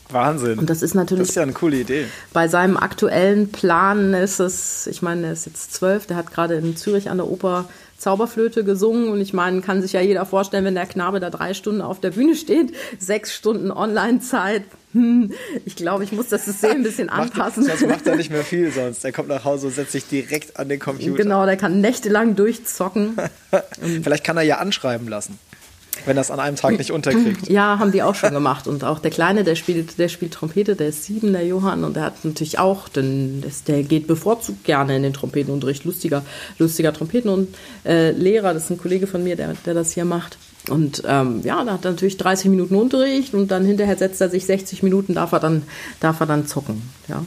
Wahnsinn. 0.08 0.58
Und 0.58 0.70
das 0.70 0.82
ist 0.82 0.94
natürlich. 0.94 1.22
Das 1.22 1.30
ist 1.30 1.34
ja 1.34 1.42
eine 1.42 1.52
coole 1.52 1.78
Idee. 1.78 2.06
Bei 2.32 2.46
seinem 2.46 2.76
aktuellen 2.76 3.50
Plan 3.50 4.14
ist 4.14 4.38
es, 4.38 4.86
ich 4.86 5.02
meine, 5.02 5.26
er 5.26 5.32
ist 5.32 5.46
jetzt 5.46 5.74
zwölf, 5.74 6.06
der 6.06 6.16
hat 6.16 6.32
gerade 6.32 6.54
in 6.54 6.76
Zürich 6.76 7.10
an 7.10 7.16
der 7.16 7.26
Oper 7.26 7.68
Zauberflöte 7.98 8.64
gesungen 8.64 9.08
und 9.08 9.20
ich 9.20 9.32
meine, 9.32 9.60
kann 9.62 9.82
sich 9.82 9.92
ja 9.92 10.00
jeder 10.00 10.26
vorstellen, 10.26 10.64
wenn 10.64 10.74
der 10.74 10.86
Knabe 10.86 11.20
da 11.20 11.30
drei 11.30 11.54
Stunden 11.54 11.80
auf 11.80 12.00
der 12.00 12.10
Bühne 12.10 12.34
steht, 12.34 12.74
sechs 12.98 13.34
Stunden 13.34 13.70
Online-Zeit. 13.70 14.64
Hm, 14.92 15.32
ich 15.64 15.76
glaube, 15.76 16.04
ich 16.04 16.12
muss 16.12 16.28
das 16.28 16.44
System 16.44 16.70
ein 16.70 16.82
bisschen 16.82 17.08
anpassen. 17.08 17.66
Das 17.66 17.80
macht 17.82 18.06
er 18.06 18.16
nicht 18.16 18.30
mehr 18.30 18.44
viel 18.44 18.70
sonst. 18.70 19.04
Er 19.04 19.12
kommt 19.12 19.28
nach 19.28 19.44
Hause 19.44 19.66
und 19.66 19.74
setzt 19.74 19.92
sich 19.92 20.06
direkt 20.06 20.58
an 20.58 20.68
den 20.68 20.78
Computer. 20.78 21.22
Genau, 21.22 21.44
der 21.44 21.56
kann 21.56 21.80
nächtelang 21.80 22.36
durchzocken. 22.36 23.16
Vielleicht 24.02 24.24
kann 24.24 24.36
er 24.36 24.42
ja 24.42 24.58
anschreiben 24.58 25.08
lassen. 25.08 25.38
Wenn 26.04 26.16
das 26.16 26.30
an 26.30 26.40
einem 26.40 26.56
Tag 26.56 26.78
nicht 26.78 26.92
unterkriegt. 26.92 27.48
Ja, 27.48 27.78
haben 27.78 27.92
die 27.92 28.02
auch 28.02 28.14
schon 28.14 28.32
gemacht. 28.32 28.66
Und 28.66 28.84
auch 28.84 28.98
der 28.98 29.10
Kleine, 29.10 29.44
der 29.44 29.54
spielt, 29.54 29.98
der 29.98 30.08
spielt 30.08 30.32
Trompete, 30.34 30.76
der 30.76 30.88
ist 30.88 31.04
sieben, 31.04 31.32
der 31.32 31.46
Johann, 31.46 31.84
und 31.84 31.96
der 31.96 32.04
hat 32.04 32.24
natürlich 32.24 32.58
auch, 32.58 32.88
denn 32.88 33.42
der 33.66 33.82
geht 33.82 34.06
bevorzugt 34.06 34.64
gerne 34.64 34.96
in 34.96 35.02
den 35.02 35.12
Trompetenunterricht. 35.12 35.84
Lustiger, 35.84 36.22
lustiger 36.58 36.92
Trompetenlehrer, 36.92 38.50
äh, 38.50 38.54
das 38.54 38.64
ist 38.64 38.70
ein 38.70 38.78
Kollege 38.78 39.06
von 39.06 39.24
mir, 39.24 39.36
der, 39.36 39.54
der 39.64 39.74
das 39.74 39.92
hier 39.92 40.04
macht. 40.04 40.38
Und 40.68 41.02
ähm, 41.06 41.42
ja, 41.44 41.62
da 41.64 41.74
hat 41.74 41.84
er 41.84 41.92
natürlich 41.92 42.16
30 42.16 42.50
Minuten 42.50 42.74
Unterricht 42.74 43.34
und 43.34 43.50
dann 43.50 43.64
hinterher 43.64 43.96
setzt 43.96 44.20
er 44.20 44.28
sich 44.28 44.46
60 44.46 44.82
Minuten, 44.82 45.14
darf 45.14 45.32
er 45.32 45.40
dann, 45.40 45.62
darf 46.00 46.20
er 46.20 46.26
dann 46.26 46.46
zocken. 46.46 46.82
Ja. 47.08 47.24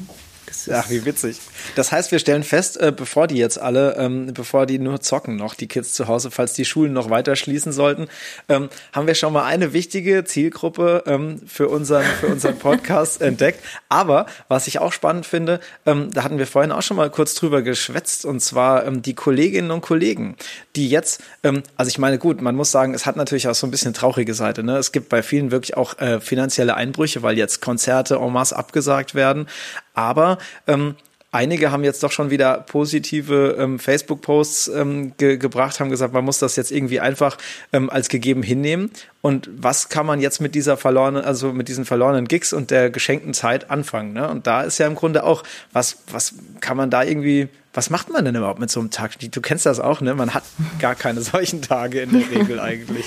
Ach, 0.72 0.90
wie 0.90 1.06
witzig. 1.06 1.40
Das 1.76 1.92
heißt, 1.92 2.12
wir 2.12 2.20
stellen 2.20 2.44
fest, 2.44 2.78
äh, 2.78 2.92
bevor 2.96 3.28
die 3.28 3.38
jetzt 3.38 3.60
alle, 3.60 3.96
ähm, 3.98 4.34
bevor 4.34 4.66
die 4.66 4.80
nur 4.80 5.00
zocken 5.02 5.36
noch, 5.36 5.54
die 5.54 5.68
Kids 5.68 5.94
zu 5.94 6.08
Hause, 6.08 6.32
falls 6.32 6.54
die 6.54 6.66
Schulen 6.66 6.94
noch 6.94 7.10
weiter 7.10 7.36
schließen 7.36 7.72
sollten, 7.72 8.08
ähm, 8.50 8.70
haben 8.92 9.08
wir 9.08 9.16
schon 9.16 9.32
mal 9.34 9.46
eine 9.46 9.74
wichtige 9.74 10.24
Zielgruppe 10.24 11.04
ähm, 11.06 11.42
für 11.46 11.70
unseren, 11.70 12.04
für 12.04 12.28
unseren 12.28 12.58
Podcast 12.58 13.22
entdeckt. 13.22 13.64
Aber 13.88 14.26
was 14.48 14.68
ich 14.68 14.80
auch 14.80 14.92
spannend 14.92 15.26
finde, 15.26 15.60
ähm, 15.86 16.12
da 16.12 16.24
hatten 16.24 16.38
wir 16.38 16.48
vorhin 16.48 16.72
auch 16.72 16.82
schon 16.82 16.98
mal 16.98 17.10
kurz 17.10 17.36
drüber 17.36 17.62
geschwätzt, 17.62 18.26
und 18.26 18.40
zwar 18.42 18.86
ähm, 18.86 19.02
die 19.02 19.14
Kolleginnen 19.14 19.72
und 19.72 19.82
Kollegen, 19.82 20.36
die 20.76 20.90
jetzt, 20.90 21.22
ähm, 21.44 21.64
also 21.78 21.90
ich 21.90 21.98
meine, 21.98 22.18
gut, 22.18 22.42
man 22.42 22.56
muss 22.56 22.72
sagen, 22.72 22.94
es 22.94 23.06
hat 23.06 23.16
natürlich 23.16 23.48
auch 23.48 23.56
so 23.56 23.68
ein 23.68 23.72
bisschen 23.72 23.94
traurige 23.94 24.34
Seite. 24.34 24.64
Ne? 24.64 24.78
Es 24.78 24.92
gibt 24.92 25.10
bei 25.10 25.24
vielen 25.24 25.52
wirklich 25.52 25.78
auch 25.78 25.98
äh, 26.00 26.20
finanzielle 26.20 26.76
Einbrüche, 26.76 27.24
weil 27.24 27.38
jetzt 27.38 27.62
Konzerte 27.62 28.16
en 28.16 28.34
masse 28.34 28.56
abgesagt 28.56 29.16
werden. 29.16 29.48
Aber 29.94 30.38
ähm, 30.68 30.96
Einige 31.32 31.72
haben 31.72 31.84
jetzt 31.84 32.02
doch 32.02 32.12
schon 32.12 32.32
wieder 32.32 32.58
positive 32.62 33.56
ähm, 33.60 33.78
Facebook-Posts 33.78 34.70
ähm, 34.70 35.16
ge 35.18 35.38
gebracht, 35.38 35.80
haben 35.80 35.92
gesagt, 35.92 36.12
man 36.12 36.26
muss 36.26 36.40
das 36.40 36.56
jetzt 36.56 36.72
irgendwie 36.72 37.00
einfach 37.00 37.38
ähm, 37.72 37.92
als 37.92 38.10
gegeben 38.10 38.42
hinnehmen. 38.42 38.90
Und 39.22 39.48
was 39.56 39.90
kann 39.90 40.08
man 40.08 40.22
jetzt 40.22 40.42
mit 40.42 40.56
dieser 40.56 40.76
verlorenen, 40.76 41.24
also 41.24 41.54
mit 41.54 41.68
diesen 41.68 41.86
verlorenen 41.86 42.28
Gigs 42.28 42.52
und 42.52 42.72
der 42.72 42.90
geschenkten 42.90 43.36
Zeit 43.36 43.70
anfangen? 43.70 44.14
Ne? 44.14 44.28
Und 44.28 44.48
da 44.48 44.64
ist 44.64 44.80
ja 44.80 44.88
im 44.88 44.96
Grunde 44.96 45.24
auch, 45.24 45.44
was, 45.72 45.98
was 46.12 46.34
kann 46.62 46.78
man 46.78 46.90
da 46.90 47.04
irgendwie 47.04 47.48
was 47.74 47.92
macht 47.92 48.10
man 48.10 48.26
denn 48.26 48.36
überhaupt 48.36 48.60
mit 48.60 48.72
so 48.72 48.80
einem 48.80 48.90
Tag? 48.90 49.12
Du 49.20 49.42
kennst 49.42 49.66
das 49.68 49.80
auch, 49.80 50.02
ne? 50.02 50.16
Man 50.16 50.34
hat 50.34 50.44
gar 50.80 50.96
keine 50.96 51.22
solchen 51.22 51.62
Tage 51.62 52.02
in 52.02 52.12
der 52.12 52.30
Regel 52.32 52.60
eigentlich. 52.60 53.06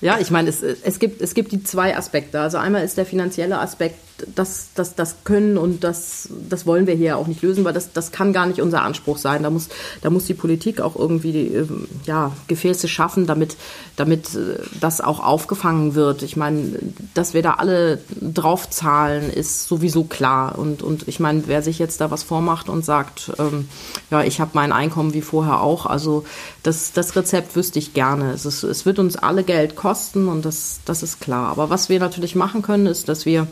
ja, 0.00 0.18
ich 0.18 0.30
meine, 0.30 0.48
es, 0.48 0.60
es, 0.62 0.98
gibt, 0.98 1.22
es 1.22 1.34
gibt 1.34 1.52
die 1.52 1.62
zwei 1.62 1.96
Aspekte. 1.96 2.40
Also 2.40 2.58
einmal 2.58 2.84
ist 2.84 2.96
der 2.98 3.06
finanzielle 3.06 3.58
Aspekt, 3.58 3.96
das, 4.34 4.68
das, 4.74 4.94
das 4.94 5.16
können 5.24 5.56
und 5.56 5.84
das, 5.84 6.28
das 6.48 6.66
wollen 6.66 6.86
wir 6.86 6.94
hier 6.94 7.16
auch 7.16 7.26
nicht 7.26 7.42
lösen, 7.42 7.64
weil 7.64 7.72
das, 7.72 7.92
das 7.92 8.12
kann 8.12 8.32
gar 8.32 8.46
nicht 8.46 8.60
unser 8.60 8.82
Anspruch 8.82 9.18
sein. 9.18 9.42
Da 9.42 9.50
muss, 9.50 9.68
da 10.00 10.10
muss 10.10 10.26
die 10.26 10.34
Politik 10.34 10.80
auch 10.80 10.96
irgendwie 10.96 11.32
die, 11.32 11.46
ähm, 11.54 11.88
ja, 12.04 12.32
Gefäße 12.48 12.88
schaffen, 12.88 13.26
damit, 13.26 13.56
damit 13.96 14.34
äh, 14.34 14.58
das 14.80 15.00
auch 15.00 15.20
aufgefangen 15.20 15.94
wird. 15.94 16.22
Ich 16.22 16.36
meine, 16.36 16.78
dass 17.14 17.34
wir 17.34 17.42
da 17.42 17.54
alle 17.54 17.98
draufzahlen, 18.20 19.30
ist 19.30 19.68
sowieso 19.68 20.04
klar. 20.04 20.58
Und, 20.58 20.82
und 20.82 21.08
ich 21.08 21.20
meine, 21.20 21.44
wer 21.46 21.62
sich 21.62 21.78
jetzt 21.78 22.00
da 22.00 22.10
was 22.10 22.22
vormacht 22.22 22.68
und 22.68 22.84
sagt, 22.84 23.32
ähm, 23.38 23.68
ja, 24.10 24.22
ich 24.22 24.40
habe 24.40 24.50
mein 24.54 24.72
Einkommen 24.72 25.14
wie 25.14 25.22
vorher 25.22 25.60
auch. 25.60 25.86
Also 25.86 26.24
das, 26.62 26.92
das 26.92 27.16
Rezept 27.16 27.56
wüsste 27.56 27.78
ich 27.78 27.94
gerne. 27.94 28.32
Es, 28.32 28.44
ist, 28.44 28.62
es 28.62 28.86
wird 28.86 28.98
uns 28.98 29.16
alle 29.16 29.44
Geld 29.44 29.76
kosten 29.76 30.28
und 30.28 30.44
das, 30.44 30.80
das 30.84 31.02
ist 31.02 31.20
klar. 31.20 31.48
Aber 31.48 31.70
was 31.70 31.88
wir 31.88 32.00
natürlich 32.00 32.34
machen 32.34 32.62
können, 32.62 32.86
ist, 32.86 33.08
dass 33.08 33.26
wir 33.26 33.46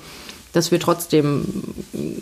dass 0.52 0.72
wir 0.72 0.80
trotzdem 0.80 1.44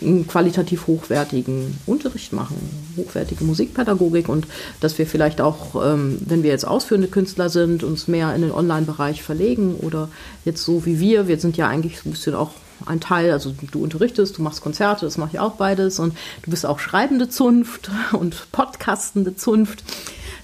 einen 0.02 0.26
qualitativ 0.26 0.87
hochwertigen 0.87 1.78
Unterricht 1.87 2.32
machen, 2.32 2.56
hochwertige 2.96 3.44
Musikpädagogik 3.44 4.28
und 4.28 4.46
dass 4.80 4.98
wir 4.98 5.06
vielleicht 5.06 5.40
auch, 5.40 5.75
ähm, 5.82 6.18
wenn 6.20 6.42
wir 6.42 6.50
jetzt 6.50 6.66
ausführende 6.66 7.08
Künstler 7.08 7.48
sind, 7.48 7.84
uns 7.84 8.06
mehr 8.06 8.34
in 8.34 8.42
den 8.42 8.50
Online-Bereich 8.50 9.22
verlegen 9.22 9.76
oder 9.76 10.08
jetzt 10.44 10.62
so 10.62 10.84
wie 10.84 11.00
wir, 11.00 11.26
wir 11.26 11.38
sind 11.38 11.56
ja 11.56 11.68
eigentlich 11.68 12.00
so 12.00 12.08
ein 12.08 12.12
bisschen 12.12 12.34
auch 12.34 12.50
ein 12.87 13.00
Teil, 13.00 13.32
also 13.32 13.54
du 13.73 13.82
unterrichtest, 13.82 14.38
du 14.38 14.42
machst 14.42 14.61
Konzerte, 14.61 15.06
das 15.06 15.18
mache 15.18 15.30
ich 15.35 15.40
auch 15.40 15.54
beides 15.54 15.99
und 15.99 16.16
du 16.42 16.50
bist 16.50 16.66
auch 16.66 16.78
schreibende 16.78 17.28
Zunft 17.28 17.90
und 18.12 18.50
podcastende 18.52 19.37
Zunft, 19.37 19.85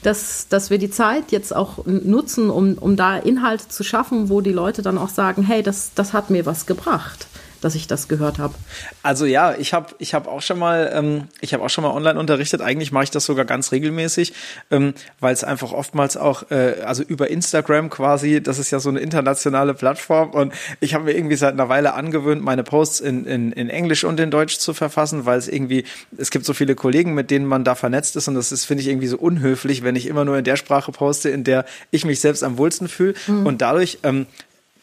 dass, 0.02 0.48
dass 0.48 0.70
wir 0.70 0.78
die 0.78 0.90
Zeit 0.90 1.32
jetzt 1.32 1.54
auch 1.54 1.86
nutzen, 1.86 2.50
um, 2.50 2.74
um 2.74 2.96
da 2.96 3.16
Inhalte 3.16 3.68
zu 3.68 3.84
schaffen, 3.84 4.28
wo 4.28 4.40
die 4.40 4.52
Leute 4.52 4.82
dann 4.82 4.98
auch 4.98 5.08
sagen, 5.08 5.42
hey, 5.42 5.62
das, 5.62 5.92
das 5.94 6.12
hat 6.12 6.30
mir 6.30 6.46
was 6.46 6.66
gebracht 6.66 7.26
dass 7.64 7.74
ich 7.74 7.86
das 7.86 8.08
gehört 8.08 8.38
habe. 8.38 8.54
Also 9.02 9.24
ja, 9.24 9.54
ich 9.56 9.72
habe 9.72 9.94
ich 9.98 10.12
hab 10.12 10.28
auch 10.28 10.42
schon 10.42 10.58
mal, 10.58 10.92
ähm, 10.94 11.28
ich 11.40 11.54
habe 11.54 11.64
auch 11.64 11.70
schon 11.70 11.82
mal 11.82 11.90
online 11.90 12.18
unterrichtet. 12.18 12.60
Eigentlich 12.60 12.92
mache 12.92 13.04
ich 13.04 13.10
das 13.10 13.24
sogar 13.24 13.44
ganz 13.44 13.72
regelmäßig, 13.72 14.34
ähm, 14.70 14.94
weil 15.18 15.32
es 15.32 15.44
einfach 15.44 15.72
oftmals 15.72 16.16
auch, 16.16 16.50
äh, 16.50 16.82
also 16.84 17.02
über 17.02 17.30
Instagram 17.30 17.88
quasi, 17.88 18.42
das 18.42 18.58
ist 18.58 18.70
ja 18.70 18.80
so 18.80 18.90
eine 18.90 19.00
internationale 19.00 19.72
Plattform 19.72 20.30
und 20.30 20.52
ich 20.80 20.94
habe 20.94 21.04
mir 21.04 21.12
irgendwie 21.12 21.36
seit 21.36 21.54
einer 21.54 21.68
Weile 21.68 21.94
angewöhnt, 21.94 22.42
meine 22.42 22.64
Posts 22.64 23.00
in, 23.00 23.24
in, 23.24 23.52
in 23.52 23.70
Englisch 23.70 24.04
und 24.04 24.20
in 24.20 24.30
Deutsch 24.30 24.58
zu 24.58 24.74
verfassen, 24.74 25.24
weil 25.24 25.38
es 25.38 25.48
irgendwie, 25.48 25.84
es 26.18 26.30
gibt 26.30 26.44
so 26.44 26.52
viele 26.52 26.74
Kollegen, 26.74 27.14
mit 27.14 27.30
denen 27.30 27.46
man 27.46 27.64
da 27.64 27.74
vernetzt 27.74 28.16
ist 28.16 28.28
und 28.28 28.34
das 28.34 28.52
ist, 28.52 28.66
finde 28.66 28.82
ich, 28.82 28.88
irgendwie 28.88 29.08
so 29.08 29.16
unhöflich, 29.16 29.82
wenn 29.82 29.96
ich 29.96 30.06
immer 30.06 30.24
nur 30.24 30.36
in 30.36 30.44
der 30.44 30.56
Sprache 30.56 30.92
poste, 30.92 31.30
in 31.30 31.44
der 31.44 31.64
ich 31.90 32.04
mich 32.04 32.20
selbst 32.20 32.44
am 32.44 32.58
wohlsten 32.58 32.88
fühle. 32.88 33.14
Mhm. 33.26 33.46
Und 33.46 33.62
dadurch 33.62 33.98
ähm, 34.02 34.26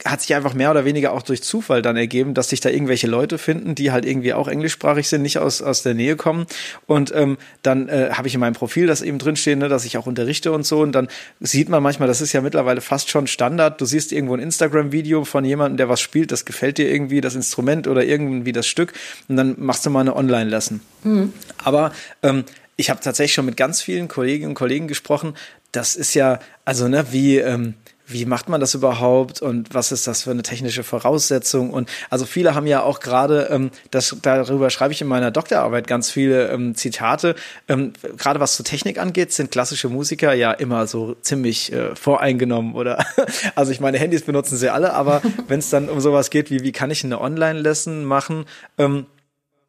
hat 0.05 0.21
sich 0.21 0.33
einfach 0.35 0.53
mehr 0.53 0.71
oder 0.71 0.85
weniger 0.85 1.13
auch 1.13 1.21
durch 1.21 1.43
Zufall 1.43 1.81
dann 1.81 1.97
ergeben, 1.97 2.33
dass 2.33 2.49
sich 2.49 2.59
da 2.59 2.69
irgendwelche 2.69 3.07
Leute 3.07 3.37
finden, 3.37 3.75
die 3.75 3.91
halt 3.91 4.05
irgendwie 4.05 4.33
auch 4.33 4.47
englischsprachig 4.47 5.07
sind, 5.07 5.21
nicht 5.21 5.37
aus, 5.37 5.61
aus 5.61 5.83
der 5.83 5.93
Nähe 5.93 6.15
kommen. 6.15 6.45
Und 6.87 7.13
ähm, 7.15 7.37
dann 7.61 7.89
äh, 7.89 8.09
habe 8.13 8.27
ich 8.27 8.33
in 8.33 8.39
meinem 8.39 8.53
Profil 8.53 8.87
das 8.87 9.01
eben 9.01 9.19
drinstehen, 9.19 9.59
ne, 9.59 9.69
dass 9.69 9.85
ich 9.85 9.97
auch 9.97 10.07
unterrichte 10.07 10.51
und 10.51 10.65
so. 10.65 10.81
Und 10.81 10.93
dann 10.93 11.07
sieht 11.39 11.69
man 11.69 11.83
manchmal, 11.83 12.07
das 12.07 12.21
ist 12.21 12.33
ja 12.33 12.41
mittlerweile 12.41 12.81
fast 12.81 13.09
schon 13.09 13.27
Standard. 13.27 13.79
Du 13.79 13.85
siehst 13.85 14.11
irgendwo 14.11 14.35
ein 14.35 14.39
Instagram-Video 14.39 15.25
von 15.25 15.45
jemandem, 15.45 15.77
der 15.77 15.89
was 15.89 16.01
spielt, 16.01 16.31
das 16.31 16.45
gefällt 16.45 16.77
dir 16.77 16.91
irgendwie, 16.91 17.21
das 17.21 17.35
Instrument 17.35 17.87
oder 17.87 18.03
irgendwie 18.03 18.51
das 18.51 18.67
Stück. 18.67 18.93
Und 19.27 19.35
dann 19.37 19.55
machst 19.57 19.85
du 19.85 19.89
mal 19.89 20.01
eine 20.01 20.15
Online-Lesson. 20.15 20.81
Mhm. 21.03 21.33
Aber 21.63 21.91
ähm, 22.23 22.45
ich 22.75 22.89
habe 22.89 22.99
tatsächlich 22.99 23.33
schon 23.33 23.45
mit 23.45 23.57
ganz 23.57 23.81
vielen 23.81 24.07
Kolleginnen 24.07 24.49
und 24.49 24.55
Kollegen 24.55 24.87
gesprochen. 24.87 25.35
Das 25.71 25.95
ist 25.95 26.13
ja, 26.15 26.39
also 26.65 26.87
ne, 26.87 27.05
wie 27.11 27.37
ähm, 27.37 27.75
wie 28.13 28.25
macht 28.25 28.49
man 28.49 28.61
das 28.61 28.73
überhaupt 28.73 29.41
und 29.41 29.73
was 29.73 29.91
ist 29.91 30.07
das 30.07 30.23
für 30.23 30.31
eine 30.31 30.43
technische 30.43 30.83
Voraussetzung? 30.83 31.71
Und 31.71 31.89
also 32.09 32.25
viele 32.25 32.55
haben 32.55 32.67
ja 32.67 32.83
auch 32.83 32.99
gerade, 32.99 33.49
ähm, 33.51 33.71
das, 33.91 34.15
darüber 34.21 34.69
schreibe 34.69 34.93
ich 34.93 35.01
in 35.01 35.07
meiner 35.07 35.31
Doktorarbeit 35.31 35.87
ganz 35.87 36.09
viele 36.09 36.49
ähm, 36.49 36.75
Zitate, 36.75 37.35
ähm, 37.67 37.93
gerade 38.17 38.39
was 38.39 38.55
zur 38.55 38.65
Technik 38.65 38.99
angeht, 38.99 39.31
sind 39.31 39.51
klassische 39.51 39.89
Musiker 39.89 40.33
ja 40.33 40.51
immer 40.51 40.87
so 40.87 41.15
ziemlich 41.21 41.71
äh, 41.73 41.95
voreingenommen 41.95 42.75
oder 42.75 43.05
also 43.55 43.71
ich 43.71 43.79
meine, 43.79 43.97
Handys 43.97 44.23
benutzen 44.23 44.57
sie 44.57 44.69
alle, 44.69 44.93
aber 44.93 45.21
wenn 45.47 45.59
es 45.59 45.69
dann 45.69 45.89
um 45.89 45.99
sowas 46.01 46.29
geht 46.29 46.49
wie, 46.51 46.61
wie 46.61 46.71
kann 46.71 46.91
ich 46.91 47.03
eine 47.03 47.19
Online-Lesson 47.19 48.05
machen, 48.05 48.45
ähm, 48.77 49.05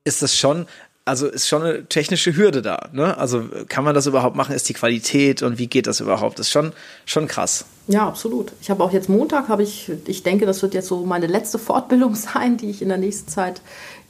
ist 0.05 0.23
das 0.23 0.37
schon 0.37 0.67
also 1.05 1.27
ist 1.27 1.49
schon 1.49 1.63
eine 1.63 1.85
technische 1.87 2.37
Hürde 2.37 2.63
da. 2.63 2.89
Ne? 2.93 3.17
Also 3.19 3.45
kann 3.69 3.85
man 3.85 3.95
das 3.95 4.07
überhaupt 4.07 4.37
machen? 4.37 4.55
Ist 4.55 4.69
die 4.69 4.75
Qualität 4.75 5.43
und 5.43 5.59
wie 5.59 5.67
geht 5.67 5.87
das 5.87 6.01
überhaupt? 6.01 6.39
Das 6.39 6.47
ist 6.47 6.53
schon, 6.53 6.73
schon 7.07 7.27
krass. 7.27 7.65
Ja, 7.89 8.07
absolut. 8.07 8.53
Ich 8.61 8.71
habe 8.71 8.85
auch 8.85 8.93
jetzt 8.93 9.09
Montag, 9.09 9.49
habe 9.49 9.65
ich, 9.65 9.91
ich 10.07 10.23
denke, 10.23 10.47
das 10.47 10.63
wird 10.63 10.75
jetzt 10.75 10.87
so 10.87 11.05
meine 11.05 11.27
letzte 11.27 11.59
Fortbildung 11.59 12.15
sein, 12.15 12.57
die 12.57 12.71
ich 12.71 12.83
in 12.83 12.89
der 12.89 12.99
nächsten 12.99 13.29
Zeit 13.29 13.61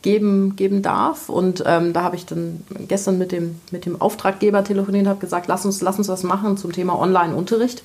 geben, 0.02 0.54
geben 0.56 0.82
darf. 0.82 1.28
Und 1.28 1.62
ähm, 1.66 1.92
da 1.92 2.02
habe 2.02 2.16
ich 2.16 2.26
dann 2.26 2.64
gestern 2.88 3.16
mit 3.16 3.32
dem, 3.32 3.60
mit 3.70 3.86
dem 3.86 4.00
Auftraggeber 4.00 4.62
telefoniert 4.62 5.04
und 5.04 5.10
habe 5.10 5.20
gesagt, 5.20 5.46
lass 5.46 5.64
uns, 5.64 5.80
lass 5.80 5.96
uns 5.98 6.08
was 6.08 6.22
machen 6.24 6.56
zum 6.58 6.72
Thema 6.72 6.98
Online-Unterricht. 6.98 7.82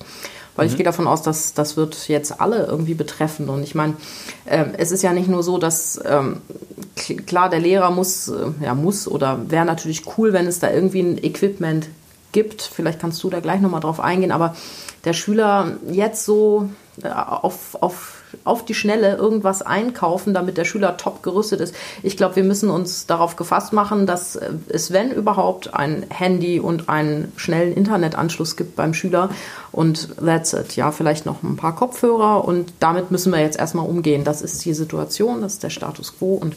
Weil 0.58 0.66
mhm. 0.66 0.72
ich 0.72 0.76
gehe 0.76 0.84
davon 0.84 1.06
aus, 1.06 1.22
dass 1.22 1.54
das 1.54 1.76
wird 1.76 2.08
jetzt 2.08 2.40
alle 2.40 2.66
irgendwie 2.66 2.94
betreffen. 2.94 3.48
Und 3.48 3.62
ich 3.62 3.76
meine, 3.76 3.94
äh, 4.44 4.64
es 4.76 4.90
ist 4.90 5.02
ja 5.02 5.12
nicht 5.12 5.28
nur 5.28 5.44
so, 5.44 5.56
dass 5.56 6.00
ähm, 6.04 6.42
klar, 7.26 7.48
der 7.48 7.60
Lehrer 7.60 7.92
muss, 7.92 8.26
äh, 8.26 8.50
ja, 8.60 8.74
muss 8.74 9.06
oder 9.06 9.38
wäre 9.48 9.64
natürlich 9.64 10.02
cool, 10.18 10.32
wenn 10.32 10.48
es 10.48 10.58
da 10.58 10.68
irgendwie 10.68 11.00
ein 11.00 11.22
Equipment 11.22 11.88
gibt. 12.32 12.62
Vielleicht 12.62 12.98
kannst 12.98 13.22
du 13.22 13.30
da 13.30 13.38
gleich 13.38 13.60
nochmal 13.60 13.80
drauf 13.80 14.00
eingehen, 14.00 14.32
aber 14.32 14.56
der 15.04 15.12
Schüler 15.12 15.76
jetzt 15.92 16.24
so 16.24 16.68
äh, 17.04 17.08
auf, 17.08 17.80
auf 17.80 18.17
auf 18.44 18.64
die 18.64 18.74
Schnelle 18.74 19.16
irgendwas 19.16 19.62
einkaufen, 19.62 20.34
damit 20.34 20.56
der 20.56 20.64
Schüler 20.64 20.96
top 20.96 21.22
gerüstet 21.22 21.60
ist. 21.60 21.74
Ich 22.02 22.16
glaube, 22.16 22.36
wir 22.36 22.44
müssen 22.44 22.70
uns 22.70 23.06
darauf 23.06 23.36
gefasst 23.36 23.72
machen, 23.72 24.06
dass 24.06 24.38
es, 24.68 24.92
wenn 24.92 25.10
überhaupt, 25.10 25.74
ein 25.74 26.06
Handy 26.10 26.60
und 26.60 26.88
einen 26.88 27.32
schnellen 27.36 27.72
Internetanschluss 27.72 28.56
gibt 28.56 28.76
beim 28.76 28.94
Schüler. 28.94 29.30
Und 29.72 30.16
that's 30.16 30.52
it. 30.54 30.76
Ja, 30.76 30.92
vielleicht 30.92 31.26
noch 31.26 31.42
ein 31.42 31.56
paar 31.56 31.76
Kopfhörer 31.76 32.44
und 32.44 32.72
damit 32.80 33.10
müssen 33.10 33.32
wir 33.32 33.40
jetzt 33.40 33.58
erstmal 33.58 33.86
umgehen. 33.86 34.24
Das 34.24 34.42
ist 34.42 34.64
die 34.64 34.74
Situation, 34.74 35.42
das 35.42 35.54
ist 35.54 35.62
der 35.62 35.70
Status 35.70 36.16
quo 36.18 36.34
und 36.34 36.56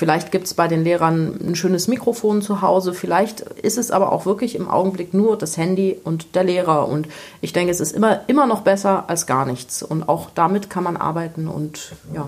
Vielleicht 0.00 0.32
gibt 0.32 0.46
es 0.46 0.54
bei 0.54 0.66
den 0.66 0.82
Lehrern 0.82 1.38
ein 1.46 1.54
schönes 1.54 1.86
Mikrofon 1.86 2.40
zu 2.40 2.62
Hause. 2.62 2.94
Vielleicht 2.94 3.40
ist 3.42 3.76
es 3.76 3.90
aber 3.90 4.12
auch 4.12 4.24
wirklich 4.24 4.54
im 4.54 4.66
Augenblick 4.66 5.12
nur 5.12 5.36
das 5.36 5.58
Handy 5.58 5.94
und 6.04 6.34
der 6.34 6.42
Lehrer. 6.42 6.88
Und 6.88 7.06
ich 7.42 7.52
denke, 7.52 7.70
es 7.70 7.80
ist 7.80 7.92
immer, 7.92 8.22
immer 8.26 8.46
noch 8.46 8.62
besser 8.62 9.04
als 9.10 9.26
gar 9.26 9.44
nichts. 9.44 9.82
Und 9.82 10.08
auch 10.08 10.30
damit 10.34 10.70
kann 10.70 10.84
man 10.84 10.96
arbeiten 10.96 11.48
und 11.48 11.92
ja. 12.14 12.26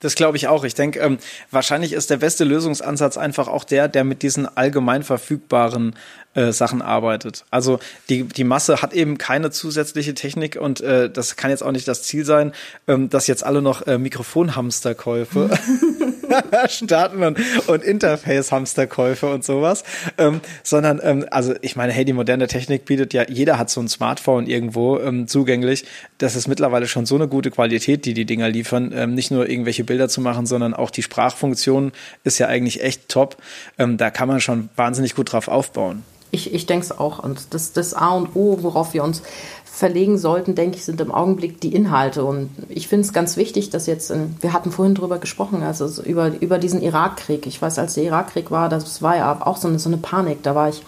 Das 0.00 0.14
glaube 0.14 0.38
ich 0.38 0.48
auch. 0.48 0.64
Ich 0.64 0.74
denke, 0.74 0.98
ähm, 1.00 1.18
wahrscheinlich 1.50 1.92
ist 1.92 2.08
der 2.08 2.16
beste 2.16 2.44
Lösungsansatz 2.44 3.18
einfach 3.18 3.48
auch 3.48 3.64
der, 3.64 3.88
der 3.88 4.04
mit 4.04 4.22
diesen 4.22 4.46
allgemein 4.56 5.02
verfügbaren 5.02 5.94
äh, 6.32 6.52
Sachen 6.52 6.80
arbeitet. 6.80 7.44
Also 7.50 7.80
die, 8.08 8.24
die 8.24 8.44
Masse 8.44 8.80
hat 8.80 8.94
eben 8.94 9.18
keine 9.18 9.50
zusätzliche 9.50 10.14
Technik 10.14 10.56
und 10.56 10.80
äh, 10.80 11.10
das 11.10 11.36
kann 11.36 11.50
jetzt 11.50 11.62
auch 11.62 11.72
nicht 11.72 11.88
das 11.88 12.02
Ziel 12.02 12.24
sein, 12.24 12.52
ähm, 12.88 13.10
dass 13.10 13.26
jetzt 13.26 13.44
alle 13.44 13.60
noch 13.60 13.86
äh, 13.86 13.98
Mikrofonhamsterkäufe 13.98 15.50
starten 16.68 17.22
und, 17.22 17.38
und 17.68 17.82
Interface-Hamsterkäufe 17.82 19.32
und 19.32 19.44
sowas, 19.44 19.84
ähm, 20.18 20.40
sondern 20.62 21.00
ähm, 21.02 21.26
also 21.30 21.54
ich 21.62 21.76
meine, 21.76 21.92
hey, 21.92 22.04
die 22.04 22.12
moderne 22.12 22.46
Technik 22.46 22.84
bietet 22.84 23.14
ja, 23.14 23.24
jeder 23.28 23.58
hat 23.58 23.70
so 23.70 23.80
ein 23.80 23.88
Smartphone 23.88 24.46
irgendwo 24.46 24.98
ähm, 24.98 25.28
zugänglich. 25.28 25.84
Das 26.18 26.36
ist 26.36 26.48
mittlerweile 26.48 26.86
schon 26.86 27.06
so 27.06 27.14
eine 27.14 27.28
gute 27.28 27.50
Qualität, 27.50 28.04
die 28.04 28.14
die 28.14 28.24
Dinger 28.24 28.48
liefern, 28.48 28.92
ähm, 28.94 29.14
nicht 29.14 29.30
nur 29.30 29.48
irgendwelche 29.48 29.84
Bilder 29.84 30.08
zu 30.08 30.20
machen, 30.20 30.46
sondern 30.46 30.74
auch 30.74 30.90
die 30.90 31.02
Sprachfunktion 31.02 31.92
ist 32.24 32.38
ja 32.38 32.48
eigentlich 32.48 32.82
echt 32.82 33.08
top. 33.08 33.36
Ähm, 33.78 33.96
da 33.96 34.10
kann 34.10 34.28
man 34.28 34.40
schon 34.40 34.68
wahnsinnig 34.76 35.14
gut 35.14 35.32
drauf 35.32 35.48
aufbauen. 35.48 36.02
Ich, 36.32 36.52
ich 36.52 36.66
denke 36.66 36.84
es 36.84 36.92
auch. 36.92 37.18
Und 37.18 37.54
das, 37.54 37.72
das 37.72 37.94
A 37.94 38.10
und 38.10 38.34
O, 38.34 38.58
worauf 38.62 38.94
wir 38.94 39.04
uns 39.04 39.22
verlegen 39.76 40.16
sollten, 40.16 40.54
denke 40.54 40.78
ich, 40.78 40.86
sind 40.86 41.02
im 41.02 41.12
Augenblick 41.12 41.60
die 41.60 41.74
Inhalte. 41.74 42.24
Und 42.24 42.48
ich 42.70 42.88
finde 42.88 43.04
es 43.04 43.12
ganz 43.12 43.36
wichtig, 43.36 43.68
dass 43.68 43.86
jetzt, 43.86 44.10
wir 44.40 44.54
hatten 44.54 44.72
vorhin 44.72 44.94
drüber 44.94 45.18
gesprochen, 45.18 45.62
also 45.62 46.02
über, 46.02 46.32
über 46.40 46.56
diesen 46.58 46.80
Irakkrieg. 46.80 47.46
Ich 47.46 47.60
weiß, 47.60 47.78
als 47.78 47.92
der 47.92 48.04
Irakkrieg 48.04 48.50
war, 48.50 48.70
das 48.70 49.02
war 49.02 49.18
ja 49.18 49.38
auch 49.44 49.58
so 49.58 49.68
eine, 49.68 49.78
so 49.78 49.90
eine 49.90 49.98
Panik. 49.98 50.42
Da 50.42 50.54
war 50.54 50.70
ich 50.70 50.82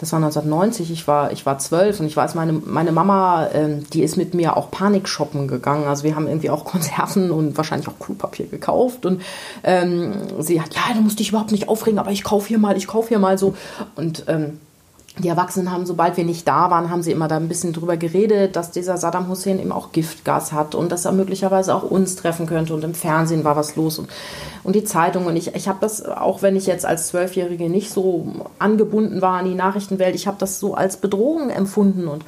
das 0.00 0.12
war 0.12 0.18
1990, 0.18 0.92
ich 0.92 1.08
war, 1.08 1.32
ich 1.32 1.44
war 1.44 1.58
zwölf 1.58 1.98
und 1.98 2.06
ich 2.06 2.16
weiß, 2.16 2.36
meine, 2.36 2.52
meine 2.52 2.92
Mama, 2.92 3.48
ähm, 3.52 3.84
die 3.92 4.04
ist 4.04 4.16
mit 4.16 4.32
mir 4.32 4.56
auch 4.56 4.70
Panik 4.70 5.08
shoppen 5.08 5.48
gegangen. 5.48 5.88
Also 5.88 6.04
wir 6.04 6.14
haben 6.14 6.28
irgendwie 6.28 6.50
auch 6.50 6.64
Konserven 6.72 7.32
und 7.32 7.56
wahrscheinlich 7.56 7.88
auch 7.88 7.98
Klopapier 7.98 8.46
gekauft. 8.46 9.06
Und 9.06 9.22
ähm, 9.64 10.12
sie 10.38 10.60
hat, 10.60 10.74
ja, 10.74 10.94
du 10.94 11.00
musst 11.00 11.18
dich 11.18 11.30
überhaupt 11.30 11.50
nicht 11.50 11.68
aufregen, 11.68 11.98
aber 11.98 12.12
ich 12.12 12.22
kaufe 12.22 12.46
hier 12.46 12.58
mal, 12.58 12.76
ich 12.76 12.86
kaufe 12.86 13.08
hier 13.08 13.18
mal 13.18 13.38
so. 13.38 13.54
Und 13.96 14.24
ähm, 14.28 14.60
die 15.18 15.28
Erwachsenen 15.28 15.72
haben, 15.72 15.86
sobald 15.86 16.16
wir 16.16 16.24
nicht 16.24 16.46
da 16.46 16.70
waren, 16.70 16.90
haben 16.90 17.02
sie 17.02 17.12
immer 17.12 17.28
da 17.28 17.36
ein 17.36 17.48
bisschen 17.48 17.72
drüber 17.72 17.96
geredet, 17.96 18.56
dass 18.56 18.70
dieser 18.70 18.96
Saddam 18.96 19.28
Hussein 19.28 19.58
eben 19.58 19.72
auch 19.72 19.92
Giftgas 19.92 20.52
hat 20.52 20.74
und 20.74 20.92
dass 20.92 21.04
er 21.04 21.12
möglicherweise 21.12 21.74
auch 21.74 21.82
uns 21.82 22.16
treffen 22.16 22.46
könnte. 22.46 22.74
Und 22.74 22.84
im 22.84 22.94
Fernsehen 22.94 23.44
war 23.44 23.56
was 23.56 23.76
los 23.76 23.98
und, 23.98 24.08
und 24.64 24.74
die 24.74 24.84
Zeitung. 24.84 25.26
Und 25.26 25.36
ich, 25.36 25.54
ich 25.54 25.68
habe 25.68 25.78
das, 25.80 26.04
auch 26.04 26.42
wenn 26.42 26.56
ich 26.56 26.66
jetzt 26.66 26.86
als 26.86 27.08
Zwölfjährige 27.08 27.68
nicht 27.68 27.90
so 27.90 28.26
angebunden 28.58 29.20
war 29.20 29.38
an 29.38 29.46
die 29.46 29.54
Nachrichtenwelt, 29.54 30.14
ich 30.14 30.26
habe 30.26 30.38
das 30.38 30.60
so 30.60 30.74
als 30.74 30.96
Bedrohung 30.96 31.50
empfunden. 31.50 32.06
Und 32.08 32.24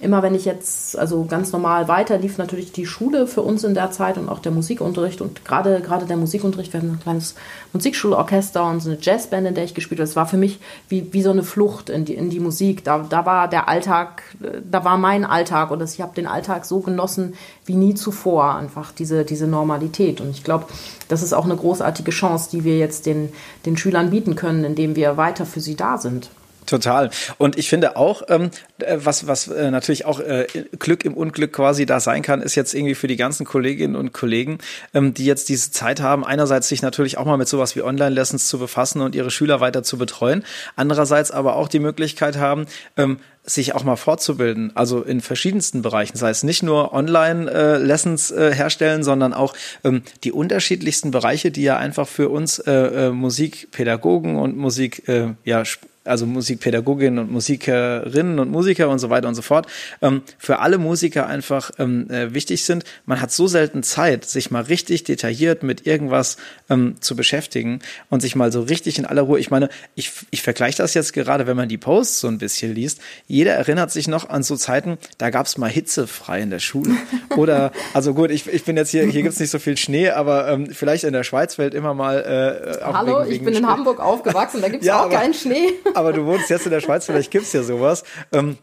immer 0.00 0.22
wenn 0.22 0.34
ich 0.34 0.46
jetzt, 0.46 0.98
also 0.98 1.24
ganz 1.24 1.52
normal 1.52 1.86
weiter, 1.86 2.16
lief 2.16 2.38
natürlich 2.38 2.72
die 2.72 2.86
Schule 2.86 3.26
für 3.26 3.42
uns 3.42 3.64
in 3.64 3.74
der 3.74 3.90
Zeit 3.90 4.16
und 4.16 4.30
auch 4.30 4.38
der 4.38 4.50
Musikunterricht 4.50 5.20
und 5.20 5.44
gerade, 5.44 5.80
gerade 5.80 6.06
der 6.06 6.16
Musikunterricht, 6.16 6.72
wir 6.72 6.80
hatten 6.80 6.92
ein 6.92 7.00
kleines 7.00 7.34
Musikschulorchester 7.74 8.64
und 8.64 8.80
so 8.80 8.90
eine 8.90 8.98
Jazzband, 9.00 9.46
in 9.46 9.54
der 9.54 9.64
ich 9.64 9.74
gespielt 9.74 10.00
habe. 10.00 10.08
Das 10.08 10.16
war 10.16 10.26
für 10.26 10.38
mich 10.38 10.58
wie, 10.88 11.12
wie 11.12 11.22
so 11.22 11.30
eine 11.30 11.42
Flucht 11.42 11.90
in 11.90 12.06
die, 12.06 12.14
in 12.14 12.30
die 12.30 12.40
Musik. 12.40 12.82
Da, 12.82 13.00
da 13.00 13.26
war 13.26 13.46
der 13.46 13.68
Alltag, 13.68 14.22
da 14.68 14.84
war 14.84 14.96
mein 14.96 15.24
Alltag 15.26 15.70
und 15.70 15.80
das, 15.80 15.94
ich 15.94 16.00
habe 16.00 16.14
den 16.14 16.26
Alltag 16.26 16.64
so 16.64 16.80
genossen 16.80 17.34
wie 17.66 17.74
nie 17.74 17.94
zuvor, 17.94 18.54
einfach 18.54 18.92
diese, 18.92 19.26
diese 19.26 19.46
Normalität. 19.46 20.22
Und 20.22 20.30
ich 20.30 20.44
glaube, 20.44 20.64
das 21.08 21.22
ist 21.22 21.34
auch 21.34 21.44
eine 21.44 21.56
großartige 21.56 22.10
Chance, 22.10 22.48
die 22.50 22.64
wir 22.64 22.78
jetzt 22.78 23.04
den, 23.04 23.32
den 23.66 23.76
Schülern 23.76 24.10
bieten 24.10 24.34
können, 24.34 24.64
indem 24.64 24.96
wir 24.96 25.18
weiter 25.18 25.44
für 25.44 25.60
sie 25.60 25.76
da 25.76 25.98
sind. 25.98 26.30
Total. 26.70 27.10
Und 27.36 27.58
ich 27.58 27.68
finde 27.68 27.96
auch, 27.96 28.22
ähm, 28.28 28.52
äh, 28.78 28.98
was, 29.02 29.26
was 29.26 29.48
äh, 29.48 29.72
natürlich 29.72 30.04
auch 30.04 30.20
äh, 30.20 30.46
Glück 30.78 31.04
im 31.04 31.14
Unglück 31.14 31.52
quasi 31.52 31.84
da 31.84 31.98
sein 31.98 32.22
kann, 32.22 32.42
ist 32.42 32.54
jetzt 32.54 32.74
irgendwie 32.74 32.94
für 32.94 33.08
die 33.08 33.16
ganzen 33.16 33.44
Kolleginnen 33.44 33.96
und 33.96 34.12
Kollegen, 34.12 34.58
ähm, 34.94 35.12
die 35.12 35.24
jetzt 35.24 35.48
diese 35.48 35.72
Zeit 35.72 36.00
haben, 36.00 36.24
einerseits 36.24 36.68
sich 36.68 36.80
natürlich 36.80 37.18
auch 37.18 37.24
mal 37.24 37.38
mit 37.38 37.48
sowas 37.48 37.74
wie 37.74 37.82
Online-Lessons 37.82 38.46
zu 38.46 38.60
befassen 38.60 39.00
und 39.00 39.16
ihre 39.16 39.32
Schüler 39.32 39.60
weiter 39.60 39.82
zu 39.82 39.98
betreuen, 39.98 40.44
andererseits 40.76 41.32
aber 41.32 41.56
auch 41.56 41.66
die 41.66 41.80
Möglichkeit 41.80 42.36
haben, 42.36 42.66
ähm, 42.96 43.18
sich 43.42 43.74
auch 43.74 43.82
mal 43.82 43.96
fortzubilden, 43.96 44.70
also 44.76 45.02
in 45.02 45.20
verschiedensten 45.20 45.82
Bereichen, 45.82 46.16
sei 46.16 46.30
es 46.30 46.44
nicht 46.44 46.62
nur 46.62 46.92
Online-Lessons 46.92 48.30
äh, 48.30 48.50
äh, 48.50 48.54
herstellen, 48.54 49.02
sondern 49.02 49.34
auch 49.34 49.54
ähm, 49.82 50.02
die 50.22 50.30
unterschiedlichsten 50.30 51.10
Bereiche, 51.10 51.50
die 51.50 51.62
ja 51.62 51.78
einfach 51.78 52.06
für 52.06 52.28
uns 52.28 52.62
Musikpädagogen 52.64 54.36
und 54.36 54.56
Musik, 54.56 55.02
ja, 55.44 55.64
also 56.10 56.26
Musikpädagoginnen 56.26 57.18
und 57.18 57.30
Musikerinnen 57.30 58.38
und 58.38 58.50
Musiker 58.50 58.88
und 58.88 58.98
so 58.98 59.10
weiter 59.10 59.28
und 59.28 59.34
so 59.34 59.42
fort, 59.42 59.66
ähm, 60.02 60.22
für 60.38 60.58
alle 60.58 60.78
Musiker 60.78 61.26
einfach 61.26 61.70
ähm, 61.78 62.10
äh, 62.10 62.34
wichtig 62.34 62.64
sind. 62.64 62.84
Man 63.06 63.20
hat 63.20 63.30
so 63.32 63.46
selten 63.46 63.82
Zeit, 63.82 64.24
sich 64.24 64.50
mal 64.50 64.62
richtig 64.62 65.04
detailliert 65.04 65.62
mit 65.62 65.86
irgendwas 65.86 66.36
ähm, 66.68 66.96
zu 67.00 67.16
beschäftigen 67.16 67.80
und 68.10 68.20
sich 68.20 68.34
mal 68.36 68.52
so 68.52 68.62
richtig 68.62 68.98
in 68.98 69.06
aller 69.06 69.22
Ruhe. 69.22 69.38
Ich 69.38 69.50
meine, 69.50 69.68
ich, 69.94 70.12
ich 70.30 70.42
vergleiche 70.42 70.78
das 70.78 70.94
jetzt 70.94 71.12
gerade, 71.12 71.46
wenn 71.46 71.56
man 71.56 71.68
die 71.68 71.78
Posts 71.78 72.20
so 72.20 72.28
ein 72.28 72.38
bisschen 72.38 72.74
liest. 72.74 73.00
Jeder 73.26 73.52
erinnert 73.54 73.90
sich 73.90 74.08
noch 74.08 74.28
an 74.28 74.42
so 74.42 74.56
Zeiten, 74.56 74.98
da 75.18 75.30
gab 75.30 75.46
es 75.46 75.56
mal 75.56 75.70
hitzefrei 75.70 76.40
in 76.40 76.50
der 76.50 76.58
Schule. 76.58 76.94
Oder, 77.36 77.72
also 77.94 78.14
gut, 78.14 78.30
ich, 78.30 78.48
ich 78.48 78.64
bin 78.64 78.76
jetzt 78.76 78.90
hier, 78.90 79.04
hier 79.04 79.22
gibt 79.22 79.34
es 79.34 79.40
nicht 79.40 79.50
so 79.50 79.58
viel 79.58 79.76
Schnee, 79.76 80.10
aber 80.10 80.48
ähm, 80.48 80.66
vielleicht 80.72 81.04
in 81.04 81.12
der 81.12 81.24
Schweiz 81.24 81.54
fällt 81.54 81.74
immer 81.74 81.94
mal. 81.94 82.20
Äh, 82.20 82.84
Hallo, 82.84 83.20
wegen, 83.20 83.32
ich 83.32 83.38
bin 83.44 83.54
Schnee. 83.54 83.58
in 83.58 83.66
Hamburg 83.68 84.00
aufgewachsen, 84.00 84.60
da 84.60 84.68
gibt 84.68 84.82
es 84.82 84.88
ja, 84.88 84.98
auch 84.98 85.04
aber, 85.04 85.14
keinen 85.14 85.34
Schnee 85.34 85.68
aber 86.00 86.12
du 86.12 86.24
wohnst 86.26 86.50
jetzt 86.50 86.64
in 86.64 86.72
der 86.72 86.80
Schweiz, 86.80 87.06
vielleicht 87.06 87.30
gibt's 87.30 87.52
ja 87.52 87.62
sowas. 87.62 88.02
Ähm, 88.32 88.58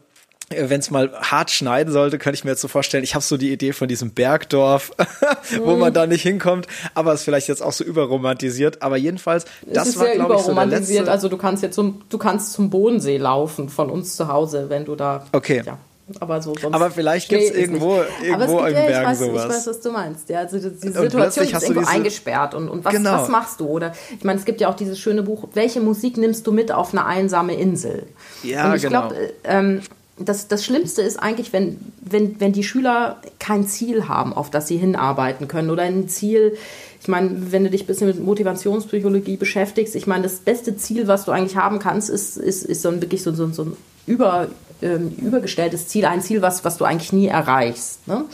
wenn 0.50 0.80
es 0.80 0.90
mal 0.90 1.12
hart 1.12 1.50
schneiden 1.50 1.92
sollte, 1.92 2.18
könnte 2.18 2.36
ich 2.36 2.44
mir 2.44 2.52
jetzt 2.52 2.62
so 2.62 2.68
vorstellen, 2.68 3.04
ich 3.04 3.14
habe 3.14 3.22
so 3.22 3.36
die 3.36 3.52
Idee 3.52 3.72
von 3.72 3.86
diesem 3.86 4.12
Bergdorf, 4.12 4.92
wo 5.62 5.76
man 5.76 5.92
da 5.92 6.06
nicht 6.06 6.22
hinkommt, 6.22 6.66
aber 6.94 7.12
es 7.12 7.20
ist 7.20 7.24
vielleicht 7.24 7.48
jetzt 7.48 7.62
auch 7.62 7.72
so 7.72 7.84
überromantisiert, 7.84 8.80
aber 8.82 8.96
jedenfalls, 8.96 9.44
das 9.66 9.88
ist 9.88 9.98
war 9.98 10.08
glaube 10.08 10.36
ich 10.36 10.40
so 10.40 10.54
der 10.54 10.66
letzte 10.66 11.10
also 11.10 11.28
du 11.28 11.36
kannst 11.36 11.62
jetzt 11.62 11.74
zum 11.74 12.02
du 12.08 12.18
kannst 12.18 12.52
zum 12.54 12.70
Bodensee 12.70 13.18
laufen 13.18 13.68
von 13.68 13.90
uns 13.90 14.16
zu 14.16 14.28
Hause, 14.28 14.70
wenn 14.70 14.84
du 14.86 14.96
da 14.96 15.26
Okay. 15.32 15.62
Ja. 15.66 15.78
Aber, 16.20 16.40
so 16.40 16.54
sonst 16.54 16.74
aber 16.74 16.90
vielleicht 16.90 17.28
gibt 17.28 17.42
es 17.42 17.50
irgendwo, 17.50 18.00
irgendwo 18.22 18.60
im 18.60 18.72
Berg 18.72 19.06
weiß, 19.06 19.18
sowas. 19.18 19.44
Ich 19.44 19.50
weiß, 19.50 19.66
was 19.66 19.80
du 19.80 19.92
meinst. 19.92 20.28
Ja, 20.28 20.40
also 20.40 20.58
die 20.58 20.88
Situation 20.88 21.44
ist 21.44 21.62
irgendwo 21.62 21.88
eingesperrt. 21.88 22.54
Und, 22.54 22.68
und 22.68 22.84
was, 22.84 22.94
genau. 22.94 23.12
was 23.12 23.28
machst 23.28 23.60
du? 23.60 23.66
Oder 23.66 23.92
ich 24.16 24.24
meine, 24.24 24.38
es 24.38 24.44
gibt 24.44 24.60
ja 24.60 24.68
auch 24.68 24.76
dieses 24.76 24.98
schöne 24.98 25.22
Buch, 25.22 25.48
welche 25.54 25.80
Musik 25.80 26.16
nimmst 26.16 26.46
du 26.46 26.52
mit 26.52 26.72
auf 26.72 26.92
eine 26.92 27.04
einsame 27.04 27.54
Insel? 27.54 28.06
Ja, 28.42 28.68
und 28.70 28.76
ich 28.76 28.82
genau. 28.82 29.08
glaube, 29.08 29.32
ähm, 29.44 29.82
das, 30.18 30.48
das 30.48 30.64
Schlimmste 30.64 31.02
ist 31.02 31.18
eigentlich, 31.18 31.52
wenn, 31.52 31.78
wenn, 32.00 32.40
wenn 32.40 32.52
die 32.52 32.64
Schüler 32.64 33.20
kein 33.38 33.66
Ziel 33.66 34.08
haben, 34.08 34.32
auf 34.32 34.50
das 34.50 34.68
sie 34.68 34.76
hinarbeiten 34.76 35.46
können 35.46 35.70
oder 35.70 35.82
ein 35.82 36.08
Ziel, 36.08 36.56
ich 37.00 37.08
meine, 37.08 37.52
wenn 37.52 37.64
du 37.64 37.70
dich 37.70 37.84
ein 37.84 37.86
bisschen 37.86 38.08
mit 38.08 38.22
Motivationspsychologie 38.22 39.36
beschäftigst, 39.36 39.94
ich 39.94 40.06
meine, 40.06 40.24
das 40.24 40.36
beste 40.36 40.76
Ziel, 40.76 41.06
was 41.06 41.24
du 41.24 41.30
eigentlich 41.30 41.56
haben 41.56 41.78
kannst, 41.78 42.10
ist, 42.10 42.36
ist, 42.36 42.64
ist 42.64 42.82
so 42.82 42.88
ein, 42.88 43.00
wirklich 43.00 43.22
so, 43.22 43.32
so, 43.32 43.48
so 43.52 43.62
ein 43.62 43.76
über, 44.06 44.48
ähm, 44.82 45.10
übergestelltes 45.16 45.88
Ziel, 45.88 46.04
ein 46.04 46.22
Ziel, 46.22 46.42
was, 46.42 46.64
was 46.64 46.76
du 46.76 46.84
eigentlich 46.84 47.12
nie 47.12 47.26
erreichst. 47.26 48.06
Ne? 48.06 48.24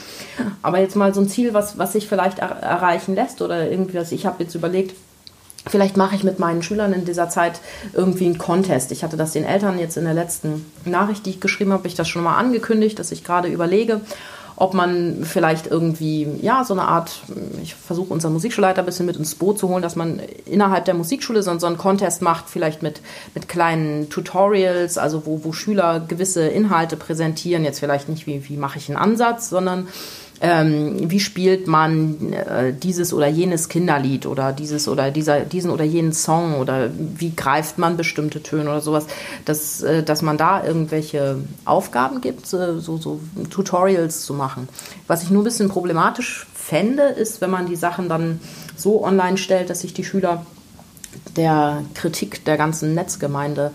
Aber 0.63 0.81
jetzt 0.81 0.97
mal 0.97 1.15
so 1.15 1.21
ein 1.21 1.29
Ziel, 1.29 1.55
was, 1.55 1.79
was 1.79 1.93
sich 1.93 2.09
vielleicht 2.09 2.39
er 2.39 2.51
erreichen 2.51 3.15
lässt 3.15 3.43
oder 3.43 3.71
irgendwie, 3.71 3.99
was 3.99 4.13
ich 4.13 4.27
habe 4.27 4.43
jetzt 4.43 4.55
überlegt, 4.55 4.95
Vielleicht 5.67 5.97
mache 5.97 6.15
ich 6.15 6.25
mit 6.25 6.39
meinen 6.39 6.63
Schülern 6.63 6.93
in 6.93 7.07
dieser 7.07 7.31
Zeit 7.31 7.61
irgendwie 7.95 8.27
einen 8.27 8.37
Contest. 8.37 8.93
Ich 8.93 9.03
hatte 9.03 9.17
das 9.17 9.33
den 9.33 9.45
Eltern 9.45 9.79
jetzt 9.79 9.97
in 9.97 10.05
der 10.05 10.13
letzten 10.13 10.67
Nachricht, 10.85 11.25
die 11.25 11.31
ich 11.31 11.41
geschrieben 11.41 11.73
habe, 11.73 11.89
ich 11.89 11.95
das 11.95 12.07
schon 12.07 12.23
mal 12.23 12.37
angekündigt, 12.37 12.99
dass 12.99 13.13
ich 13.13 13.25
gerade 13.25 13.49
überlege, 13.49 14.03
ob 14.57 14.75
man 14.75 15.25
vielleicht 15.25 15.67
irgendwie, 15.67 16.29
ja, 16.40 16.64
so 16.64 16.75
eine 16.75 16.83
Art, 16.83 17.23
ich 17.62 17.75
versuche 17.75 18.12
unseren 18.12 18.33
Musikschulleiter 18.33 18.83
ein 18.83 18.87
bisschen 18.87 19.07
mit 19.07 19.17
ins 19.17 19.35
Boot 19.35 19.59
zu 19.59 19.69
holen, 19.69 19.83
dass 19.83 19.97
man 19.97 20.21
innerhalb 20.47 20.85
der 20.85 20.95
Musikschule 20.95 21.43
so, 21.43 21.59
so 21.59 21.67
einen 21.67 21.79
Contest 21.79 22.23
macht, 22.23 22.49
vielleicht 22.49 22.83
mit, 22.83 23.01
mit 23.35 23.49
kleinen 23.49 24.09
Tutorials, 24.11 24.97
also 24.97 25.27
wo, 25.27 25.43
wo 25.43 25.53
Schüler 25.53 26.01
gewisse 26.01 26.47
Inhalte 26.47 26.97
präsentieren, 26.97 27.64
jetzt 27.64 27.81
vielleicht 27.81 28.09
nicht, 28.09 28.27
wie, 28.27 28.49
wie 28.49 28.57
mache 28.57 28.79
ich 28.79 28.88
einen 28.88 28.99
Ansatz, 28.99 29.49
sondern 29.49 29.88
ähm, 30.47 31.11
wie 31.11 31.21
spielt 31.21 31.69
man 31.69 32.35
äh, 32.35 32.75
dieses 32.75 33.15
oder 33.15 33.29
jenes 33.29 33.71
Kinderlied 33.71 34.27
oder 34.27 34.53
dieses 34.53 34.89
oder 34.89 35.11
dieser, 35.11 35.41
diesen 35.41 35.71
oder 35.71 35.85
jenen 35.85 36.13
Song 36.13 36.57
oder 36.57 36.91
wie 36.95 37.35
greift 37.35 37.79
man 37.79 37.97
bestimmte 37.97 38.43
Töne 38.43 38.69
oder 38.69 38.83
sowas, 38.83 39.07
dass, 39.47 39.81
äh, 39.81 40.03
dass 40.03 40.21
man 40.21 40.37
da 40.37 40.63
irgendwelche 40.63 41.39
Aufgaben 41.65 42.21
gibt, 42.21 42.45
äh, 42.53 42.79
so, 42.79 42.99
so 42.99 43.21
Tutorials 43.49 44.27
zu 44.27 44.35
machen. 44.35 44.69
Was 45.07 45.23
ich 45.23 45.31
nur 45.31 45.41
ein 45.41 45.45
bisschen 45.45 45.71
problematisch 45.71 46.47
fände, 46.55 47.05
ist, 47.05 47.41
wenn 47.41 47.51
man 47.51 47.65
die 47.65 47.77
Sachen 47.77 48.11
dann 48.11 48.39
so 48.77 49.03
online 49.03 49.39
stellt, 49.39 49.71
dass 49.71 49.81
sich 49.81 49.95
die 49.95 50.05
Schüler 50.05 50.45
der 51.37 51.83
Kritik 51.95 52.45
der 52.45 52.59
ganzen 52.59 52.93
Netzgemeinde 52.93 53.71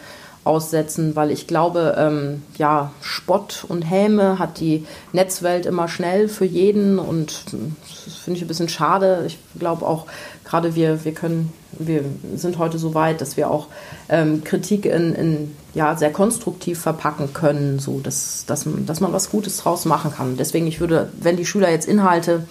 aussetzen, 0.49 1.15
weil 1.15 1.29
ich 1.29 1.45
glaube, 1.45 1.95
ähm, 1.95 2.41
ja, 2.57 2.91
Spott 3.01 3.65
und 3.67 3.83
Häme 3.83 4.39
hat 4.39 4.59
die 4.59 4.83
Netzwelt 5.13 5.67
immer 5.67 5.87
schnell 5.87 6.27
für 6.27 6.43
jeden 6.43 6.97
und 6.97 7.45
das 7.53 8.15
finde 8.15 8.37
ich 8.37 8.43
ein 8.43 8.47
bisschen 8.47 8.67
schade. 8.67 9.25
Ich 9.27 9.37
glaube 9.59 9.85
auch, 9.85 10.07
gerade 10.43 10.73
wir, 10.73 11.05
wir 11.05 11.13
können, 11.13 11.53
wir 11.77 12.03
sind 12.35 12.57
heute 12.57 12.79
so 12.79 12.95
weit, 12.95 13.21
dass 13.21 13.37
wir 13.37 13.51
auch 13.51 13.67
ähm, 14.09 14.43
Kritik 14.43 14.85
in, 14.85 15.13
in, 15.13 15.55
ja, 15.75 15.95
sehr 15.95 16.11
konstruktiv 16.11 16.79
verpacken 16.79 17.31
können, 17.33 17.77
so 17.77 17.99
dass, 17.99 18.45
dass, 18.47 18.65
dass 18.87 19.01
man 19.01 19.13
was 19.13 19.29
Gutes 19.29 19.57
draus 19.57 19.85
machen 19.85 20.11
kann. 20.11 20.35
Deswegen, 20.35 20.65
ich 20.65 20.79
würde, 20.79 21.09
wenn 21.21 21.37
die 21.37 21.45
Schüler 21.45 21.69
jetzt 21.69 21.87
Inhalte 21.87 22.47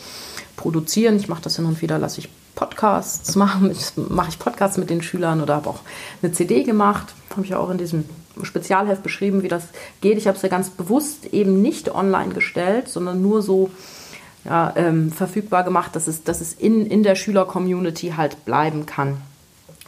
produzieren, 0.56 1.16
ich 1.16 1.26
mache 1.26 1.42
das 1.42 1.56
hin 1.56 1.64
und 1.64 1.82
wieder, 1.82 1.98
lasse 1.98 2.20
ich 2.20 2.28
Podcasts 2.58 3.36
mache. 3.36 3.72
Mache 4.08 4.30
ich 4.30 4.38
Podcasts 4.40 4.78
mit 4.78 4.90
den 4.90 5.00
Schülern 5.00 5.40
oder 5.40 5.54
habe 5.54 5.70
auch 5.70 5.78
eine 6.20 6.32
CD 6.32 6.64
gemacht. 6.64 7.14
Habe 7.30 7.44
ich 7.44 7.54
auch 7.54 7.70
in 7.70 7.78
diesem 7.78 8.04
Spezialheft 8.42 9.04
beschrieben, 9.04 9.44
wie 9.44 9.48
das 9.48 9.68
geht. 10.00 10.18
Ich 10.18 10.26
habe 10.26 10.36
es 10.36 10.42
ja 10.42 10.48
ganz 10.48 10.68
bewusst 10.68 11.26
eben 11.32 11.62
nicht 11.62 11.94
online 11.94 12.34
gestellt, 12.34 12.88
sondern 12.88 13.22
nur 13.22 13.42
so 13.42 13.70
ja, 14.44 14.72
ähm, 14.74 15.12
verfügbar 15.12 15.62
gemacht, 15.62 15.94
dass 15.94 16.08
es, 16.08 16.24
dass 16.24 16.40
es 16.40 16.52
in, 16.52 16.84
in 16.84 17.04
der 17.04 17.14
Schüler-Community 17.14 18.14
halt 18.16 18.44
bleiben 18.44 18.86
kann 18.86 19.18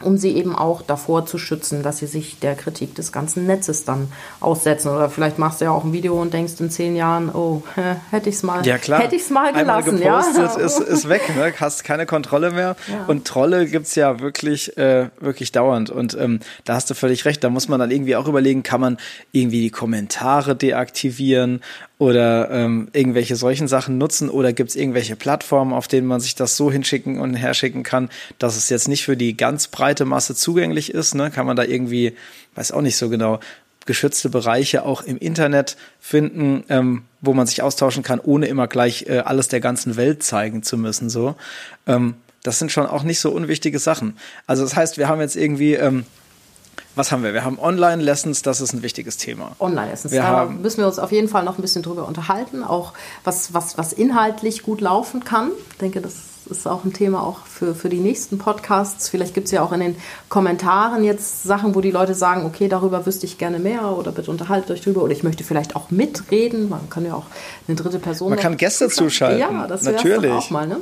um 0.02 0.16
sie 0.16 0.36
eben 0.36 0.54
auch 0.54 0.82
davor 0.82 1.26
zu 1.26 1.38
schützen, 1.38 1.82
dass 1.82 1.98
sie 1.98 2.06
sich 2.06 2.38
der 2.38 2.54
Kritik 2.54 2.94
des 2.94 3.12
ganzen 3.12 3.46
Netzes 3.46 3.84
dann 3.84 4.08
aussetzen. 4.40 4.88
Oder 4.88 5.10
vielleicht 5.10 5.38
machst 5.38 5.60
du 5.60 5.66
ja 5.66 5.70
auch 5.70 5.84
ein 5.84 5.92
Video 5.92 6.20
und 6.20 6.32
denkst 6.32 6.54
in 6.58 6.70
zehn 6.70 6.96
Jahren, 6.96 7.30
oh, 7.30 7.62
hätte 8.10 8.28
ich 8.28 8.36
es 8.36 8.42
mal, 8.42 8.66
ja, 8.66 8.78
klar. 8.78 9.00
hätte 9.00 9.16
ich's 9.16 9.30
mal 9.30 9.52
gelassen. 9.52 10.02
Einmal 10.02 10.24
gepostet, 10.24 10.58
ja? 10.58 10.64
ist, 10.64 10.78
ist 10.80 11.08
weg, 11.08 11.22
ne? 11.36 11.52
hast 11.58 11.84
keine 11.84 12.06
Kontrolle 12.06 12.50
mehr. 12.50 12.76
Ja. 12.88 13.04
Und 13.06 13.26
Trolle 13.26 13.66
gibt's 13.66 13.94
ja 13.94 14.20
wirklich, 14.20 14.76
äh, 14.78 15.10
wirklich 15.20 15.52
dauernd. 15.52 15.90
Und 15.90 16.16
ähm, 16.18 16.40
da 16.64 16.74
hast 16.74 16.88
du 16.90 16.94
völlig 16.94 17.24
recht. 17.24 17.44
Da 17.44 17.50
muss 17.50 17.68
man 17.68 17.78
dann 17.78 17.90
irgendwie 17.90 18.16
auch 18.16 18.26
überlegen, 18.26 18.62
kann 18.62 18.80
man 18.80 18.96
irgendwie 19.32 19.60
die 19.60 19.70
Kommentare 19.70 20.56
deaktivieren 20.56 21.60
oder 22.00 22.50
ähm, 22.50 22.88
irgendwelche 22.94 23.36
solchen 23.36 23.68
Sachen 23.68 23.98
nutzen 23.98 24.30
oder 24.30 24.54
gibt 24.54 24.70
es 24.70 24.76
irgendwelche 24.76 25.16
Plattformen, 25.16 25.74
auf 25.74 25.86
denen 25.86 26.06
man 26.06 26.18
sich 26.18 26.34
das 26.34 26.56
so 26.56 26.72
hinschicken 26.72 27.20
und 27.20 27.34
herschicken 27.34 27.82
kann, 27.82 28.08
dass 28.38 28.56
es 28.56 28.70
jetzt 28.70 28.88
nicht 28.88 29.04
für 29.04 29.18
die 29.18 29.36
ganz 29.36 29.68
breite 29.68 30.06
Masse 30.06 30.34
zugänglich 30.34 30.94
ist. 30.94 31.14
Ne? 31.14 31.30
Kann 31.30 31.44
man 31.44 31.56
da 31.56 31.62
irgendwie, 31.62 32.16
weiß 32.54 32.72
auch 32.72 32.80
nicht 32.80 32.96
so 32.96 33.10
genau, 33.10 33.38
geschützte 33.84 34.30
Bereiche 34.30 34.86
auch 34.86 35.02
im 35.02 35.18
Internet 35.18 35.76
finden, 36.00 36.64
ähm, 36.70 37.02
wo 37.20 37.34
man 37.34 37.46
sich 37.46 37.60
austauschen 37.60 38.02
kann, 38.02 38.18
ohne 38.18 38.46
immer 38.46 38.66
gleich 38.66 39.04
äh, 39.06 39.18
alles 39.18 39.48
der 39.48 39.60
ganzen 39.60 39.98
Welt 39.98 40.22
zeigen 40.22 40.62
zu 40.62 40.78
müssen. 40.78 41.10
So, 41.10 41.34
ähm, 41.86 42.14
das 42.42 42.58
sind 42.58 42.72
schon 42.72 42.86
auch 42.86 43.02
nicht 43.02 43.20
so 43.20 43.30
unwichtige 43.30 43.78
Sachen. 43.78 44.16
Also 44.46 44.62
das 44.62 44.74
heißt, 44.74 44.96
wir 44.96 45.06
haben 45.08 45.20
jetzt 45.20 45.36
irgendwie 45.36 45.74
ähm, 45.74 46.06
was 47.00 47.10
haben 47.12 47.22
wir? 47.22 47.32
Wir 47.32 47.44
haben 47.44 47.58
Online-Lessons, 47.58 48.42
das 48.42 48.60
ist 48.60 48.74
ein 48.74 48.82
wichtiges 48.82 49.16
Thema. 49.16 49.52
Online-Lessons, 49.58 50.12
da 50.12 50.22
haben, 50.22 50.60
müssen 50.60 50.78
wir 50.78 50.86
uns 50.86 50.98
auf 50.98 51.12
jeden 51.12 51.28
Fall 51.28 51.44
noch 51.44 51.58
ein 51.58 51.62
bisschen 51.62 51.82
drüber 51.82 52.06
unterhalten, 52.06 52.62
auch 52.62 52.92
was, 53.24 53.54
was, 53.54 53.78
was 53.78 53.94
inhaltlich 53.94 54.62
gut 54.62 54.82
laufen 54.82 55.24
kann. 55.24 55.50
Ich 55.70 55.78
denke, 55.78 56.02
das 56.02 56.14
ist 56.50 56.66
auch 56.66 56.84
ein 56.84 56.92
Thema 56.92 57.22
auch 57.22 57.46
für, 57.46 57.74
für 57.74 57.88
die 57.88 58.00
nächsten 58.00 58.36
Podcasts. 58.36 59.08
Vielleicht 59.08 59.34
gibt 59.34 59.46
es 59.46 59.52
ja 59.52 59.62
auch 59.62 59.72
in 59.72 59.80
den 59.80 59.96
Kommentaren 60.28 61.02
jetzt 61.02 61.42
Sachen, 61.42 61.74
wo 61.74 61.80
die 61.80 61.90
Leute 61.90 62.14
sagen, 62.14 62.44
okay, 62.44 62.68
darüber 62.68 63.06
wüsste 63.06 63.24
ich 63.24 63.38
gerne 63.38 63.58
mehr 63.58 63.96
oder 63.96 64.12
bitte 64.12 64.30
unterhaltet 64.30 64.70
euch 64.70 64.82
drüber 64.82 65.02
oder 65.02 65.12
ich 65.12 65.22
möchte 65.22 65.42
vielleicht 65.42 65.76
auch 65.76 65.90
mitreden. 65.90 66.68
Man 66.68 66.90
kann 66.90 67.06
ja 67.06 67.14
auch 67.14 67.26
eine 67.66 67.76
dritte 67.76 67.98
Person. 67.98 68.30
Man 68.30 68.38
kann 68.38 68.56
Gäste 68.58 68.88
zuschalten. 68.88 69.40
Ja, 69.40 69.66
das 69.66 69.84
wäre 69.86 70.34
auch 70.34 70.50
mal, 70.50 70.66
ne? 70.66 70.78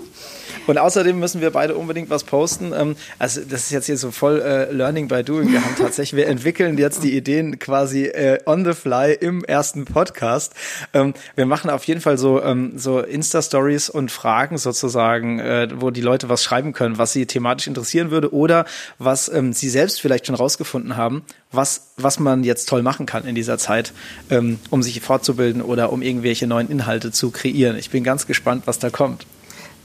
Und 0.69 0.77
außerdem 0.77 1.19
müssen 1.19 1.41
wir 1.41 1.51
beide 1.51 1.77
unbedingt 1.77 2.11
was 2.11 2.25
posten. 2.25 2.75
Ähm, 2.77 2.95
also 3.19 3.41
das 3.41 3.63
ist 3.63 3.71
jetzt 3.71 3.87
hier 3.87 3.97
so 3.97 4.11
voll 4.11 4.43
äh, 4.43 4.71
Learning 4.71 5.09
by 5.09 5.25
Doing. 5.25 5.51
Wir 5.51 5.65
haben 5.65 5.75
tatsächlich, 5.79 6.19
wir 6.19 6.27
entwickeln 6.29 6.77
jetzt 6.77 7.03
die 7.03 7.17
Ideen 7.17 7.59
quasi 7.59 8.05
äh, 8.05 8.39
on 8.45 8.67
the 8.67 8.75
fly 8.75 9.15
im 9.19 9.43
ersten 9.45 9.87
Podcast. 9.87 10.53
Ähm, 10.93 11.15
wir 11.37 11.47
machen 11.47 11.71
auf 11.71 11.85
jeden 11.85 12.03
Fall 12.03 12.19
so, 12.19 12.43
ähm, 12.43 12.73
so 12.77 13.01
Insta-Stories 13.01 13.89
und 13.89 14.11
Fragen 14.11 14.59
sozusagen, 14.59 15.39
äh, 15.39 15.69
wo 15.75 15.91
die 15.91 16.03
Leute 16.03 16.29
was 16.29 16.45
schreiben 16.45 16.75
können, 16.75 16.99
was 16.99 17.15
sie 17.15 17.25
thematisch 17.25 17.67
interessieren 17.67 18.11
würde 18.11 18.35
oder 18.35 18.67
was 18.99 19.31
ähm, 19.31 19.55
sie 19.55 19.71
selbst 19.71 20.03
vielleicht 20.03 20.27
schon 20.27 20.35
rausgefunden 20.35 20.99
haben, 20.99 21.23
was, 21.51 21.93
was 21.97 22.21
man 22.21 22.45
jetzt 22.45 22.69
toll 22.69 22.83
machen 22.83 23.07
kann 23.07 23.25
in 23.25 23.35
dieser 23.35 23.57
Zeit, 23.57 23.95
ähm, 24.29 24.59
um 24.69 24.83
sich 24.83 25.01
fortzubilden 25.01 25.63
oder 25.63 25.91
um 25.91 26.03
irgendwelche 26.03 26.47
neuen 26.47 26.69
Inhalte 26.69 27.11
zu 27.11 27.31
kreieren. 27.31 27.79
Ich 27.79 27.89
bin 27.89 28.05
ganz 28.05 28.27
gespannt, 28.27 28.65
was 28.67 28.79
da 28.79 28.91
kommt 28.91 29.25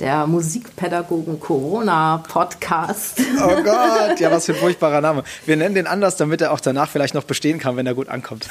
der 0.04 0.28
Musikpädagogen 0.28 1.40
Corona 1.40 2.22
Podcast. 2.28 3.22
Oh 3.42 3.56
Gott, 3.64 4.20
ja, 4.20 4.30
was 4.32 4.46
für 4.46 4.52
ein 4.52 4.58
furchtbarer 4.58 5.00
Name. 5.00 5.24
Wir 5.46 5.56
nennen 5.56 5.76
den 5.76 5.88
anders, 5.88 6.18
damit 6.18 6.42
er 6.42 6.52
auch 6.52 6.60
danach 6.60 6.90
vielleicht 6.90 7.14
noch 7.14 7.24
bestehen 7.24 7.58
kann, 7.58 7.78
wenn 7.78 7.88
er 7.88 7.94
gut 7.94 8.10
ankommt. 8.10 8.50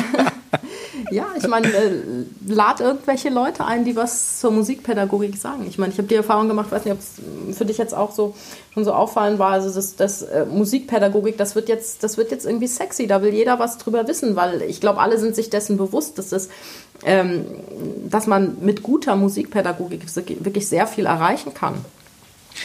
ja, 1.10 1.26
ich 1.36 1.46
meine, 1.46 1.68
äh, 1.68 2.02
lad 2.46 2.80
irgendwelche 2.80 3.28
Leute 3.28 3.64
ein, 3.64 3.84
die 3.84 3.96
was 3.96 4.40
zur 4.40 4.50
Musikpädagogik 4.50 5.36
sagen. 5.36 5.66
Ich 5.68 5.78
meine, 5.78 5.92
ich 5.92 5.98
habe 5.98 6.08
die 6.08 6.14
Erfahrung 6.14 6.48
gemacht, 6.48 6.70
weiß 6.70 6.84
nicht, 6.84 6.94
ob 6.94 7.00
es 7.00 7.56
für 7.56 7.64
dich 7.64 7.78
jetzt 7.78 7.94
auch 7.94 8.12
so 8.12 8.34
schon 8.72 8.84
so 8.84 8.92
auffallend 8.92 9.38
war, 9.38 9.52
also 9.52 9.72
das, 9.72 9.96
das 9.96 10.22
äh, 10.22 10.44
Musikpädagogik, 10.46 11.36
das 11.38 11.54
wird 11.54 11.68
jetzt, 11.68 12.02
das 12.02 12.16
wird 12.16 12.30
jetzt 12.30 12.44
irgendwie 12.44 12.66
sexy, 12.66 13.06
da 13.06 13.22
will 13.22 13.32
jeder 13.32 13.58
was 13.58 13.78
drüber 13.78 14.08
wissen, 14.08 14.34
weil 14.36 14.62
ich 14.62 14.80
glaube, 14.80 15.00
alle 15.00 15.18
sind 15.18 15.36
sich 15.36 15.50
dessen 15.50 15.76
bewusst, 15.76 16.18
dass 16.18 16.30
das 16.30 16.48
ähm, 17.04 17.44
dass 18.08 18.26
man 18.26 18.56
mit 18.60 18.82
guter 18.82 19.16
Musikpädagogik 19.16 20.02
wirklich 20.44 20.68
sehr 20.68 20.86
viel 20.86 21.06
erreichen 21.06 21.54
kann. 21.54 21.74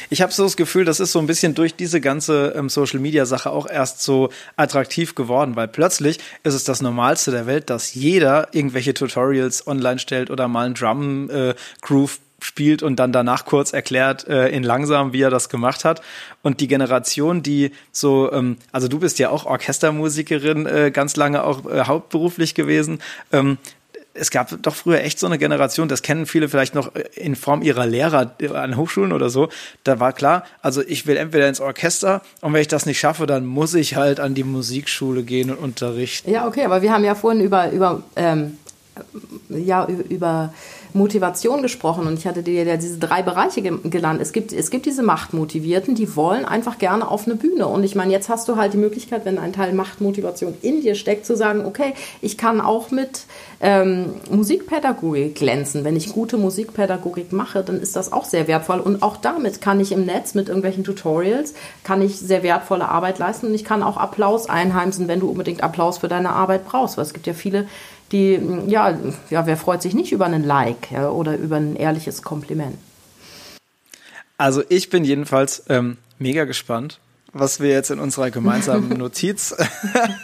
Ich 0.09 0.21
habe 0.21 0.31
so 0.31 0.43
das 0.43 0.57
Gefühl, 0.57 0.85
das 0.85 0.99
ist 0.99 1.11
so 1.11 1.19
ein 1.19 1.27
bisschen 1.27 1.55
durch 1.55 1.75
diese 1.75 2.01
ganze 2.01 2.53
ähm, 2.55 2.69
Social 2.69 2.99
Media 2.99 3.25
Sache 3.25 3.51
auch 3.51 3.67
erst 3.69 4.01
so 4.01 4.29
attraktiv 4.55 5.15
geworden, 5.15 5.55
weil 5.55 5.67
plötzlich 5.67 6.19
ist 6.43 6.53
es 6.53 6.63
das 6.63 6.81
Normalste 6.81 7.31
der 7.31 7.47
Welt, 7.47 7.69
dass 7.69 7.93
jeder 7.93 8.47
irgendwelche 8.53 8.93
Tutorials 8.93 9.67
online 9.67 9.99
stellt 9.99 10.29
oder 10.29 10.47
mal 10.47 10.65
einen 10.65 10.75
Drum 10.75 11.29
äh, 11.29 11.53
spielt 12.41 12.83
und 12.83 12.97
dann 12.97 13.11
danach 13.11 13.45
kurz 13.45 13.73
erklärt 13.73 14.27
äh, 14.27 14.47
in 14.49 14.63
langsam, 14.63 15.13
wie 15.13 15.21
er 15.21 15.29
das 15.29 15.49
gemacht 15.49 15.85
hat. 15.85 16.01
Und 16.41 16.61
die 16.61 16.67
Generation, 16.67 17.43
die 17.43 17.71
so, 17.91 18.31
ähm, 18.31 18.57
also 18.71 18.87
du 18.87 18.99
bist 18.99 19.19
ja 19.19 19.29
auch 19.29 19.45
Orchestermusikerin, 19.45 20.65
äh, 20.65 20.91
ganz 20.91 21.15
lange 21.15 21.43
auch 21.43 21.65
äh, 21.65 21.83
hauptberuflich 21.85 22.55
gewesen. 22.55 22.99
Ähm, 23.31 23.57
es 24.19 24.31
gab 24.31 24.61
doch 24.61 24.75
früher 24.75 25.01
echt 25.01 25.19
so 25.19 25.27
eine 25.27 25.37
Generation, 25.37 25.87
das 25.87 26.01
kennen 26.01 26.25
viele 26.25 26.49
vielleicht 26.49 26.75
noch 26.75 26.91
in 27.15 27.35
Form 27.35 27.61
ihrer 27.61 27.85
Lehrer 27.85 28.35
an 28.53 28.77
Hochschulen 28.77 29.13
oder 29.13 29.29
so. 29.29 29.49
Da 29.83 29.99
war 29.99 30.13
klar, 30.13 30.43
also 30.61 30.81
ich 30.85 31.07
will 31.07 31.17
entweder 31.17 31.47
ins 31.47 31.61
Orchester 31.61 32.21
und 32.41 32.53
wenn 32.53 32.61
ich 32.61 32.67
das 32.67 32.85
nicht 32.85 32.99
schaffe, 32.99 33.25
dann 33.25 33.45
muss 33.45 33.73
ich 33.73 33.95
halt 33.95 34.19
an 34.19 34.35
die 34.35 34.43
Musikschule 34.43 35.23
gehen 35.23 35.49
und 35.49 35.57
unterrichten. 35.57 36.31
Ja, 36.31 36.47
okay, 36.47 36.65
aber 36.65 36.81
wir 36.81 36.91
haben 36.91 37.03
ja 37.03 37.15
vorhin 37.15 37.41
über, 37.41 37.71
über 37.71 38.03
ähm, 38.15 38.57
ja, 39.49 39.87
über 39.87 40.53
Motivation 40.93 41.61
gesprochen 41.61 42.07
und 42.07 42.17
ich 42.17 42.25
hatte 42.25 42.43
dir 42.43 42.63
ja 42.63 42.77
diese 42.77 42.97
drei 42.97 43.21
Bereiche 43.21 43.61
genannt. 43.61 44.21
Es 44.21 44.31
gibt, 44.31 44.51
es 44.51 44.71
gibt 44.71 44.85
diese 44.85 45.03
Machtmotivierten, 45.03 45.95
die 45.95 46.15
wollen 46.15 46.45
einfach 46.45 46.77
gerne 46.77 47.09
auf 47.09 47.25
eine 47.27 47.35
Bühne. 47.35 47.67
Und 47.67 47.83
ich 47.83 47.95
meine, 47.95 48.11
jetzt 48.11 48.29
hast 48.29 48.47
du 48.49 48.55
halt 48.55 48.73
die 48.73 48.77
Möglichkeit, 48.77 49.25
wenn 49.25 49.37
ein 49.37 49.53
Teil 49.53 49.73
Machtmotivation 49.73 50.55
in 50.61 50.81
dir 50.81 50.95
steckt, 50.95 51.25
zu 51.25 51.35
sagen, 51.35 51.65
okay, 51.65 51.93
ich 52.21 52.37
kann 52.37 52.61
auch 52.61 52.91
mit 52.91 53.25
ähm, 53.61 54.13
Musikpädagogik 54.31 55.35
glänzen. 55.35 55.83
Wenn 55.83 55.95
ich 55.95 56.11
gute 56.11 56.37
Musikpädagogik 56.37 57.31
mache, 57.31 57.63
dann 57.63 57.79
ist 57.79 57.95
das 57.95 58.11
auch 58.11 58.25
sehr 58.25 58.47
wertvoll. 58.47 58.79
Und 58.79 59.03
auch 59.03 59.17
damit 59.17 59.61
kann 59.61 59.79
ich 59.79 59.91
im 59.91 60.05
Netz 60.05 60.33
mit 60.33 60.47
irgendwelchen 60.47 60.83
Tutorials, 60.83 61.53
kann 61.83 62.01
ich 62.01 62.17
sehr 62.17 62.43
wertvolle 62.43 62.89
Arbeit 62.89 63.19
leisten 63.19 63.47
und 63.47 63.53
ich 63.53 63.63
kann 63.63 63.83
auch 63.83 63.97
Applaus 63.97 64.49
einheimsen, 64.49 65.07
wenn 65.07 65.19
du 65.19 65.29
unbedingt 65.29 65.63
Applaus 65.63 65.99
für 65.99 66.07
deine 66.07 66.31
Arbeit 66.31 66.65
brauchst. 66.65 66.97
Weil 66.97 67.05
es 67.05 67.13
gibt 67.13 67.27
ja 67.27 67.33
viele 67.33 67.67
die, 68.11 68.39
ja, 68.67 68.97
ja, 69.29 69.45
wer 69.45 69.57
freut 69.57 69.81
sich 69.81 69.93
nicht 69.93 70.11
über 70.11 70.25
einen 70.25 70.43
Like 70.43 70.91
ja, 70.91 71.09
oder 71.09 71.37
über 71.37 71.57
ein 71.57 71.75
ehrliches 71.75 72.21
Kompliment? 72.21 72.77
Also 74.37 74.63
ich 74.69 74.89
bin 74.89 75.03
jedenfalls 75.03 75.63
ähm, 75.69 75.97
mega 76.17 76.45
gespannt, 76.45 76.99
was 77.33 77.59
wir 77.59 77.69
jetzt 77.69 77.91
in 77.91 77.99
unserer 77.99 78.31
gemeinsamen 78.31 78.89
Notiz 78.97 79.55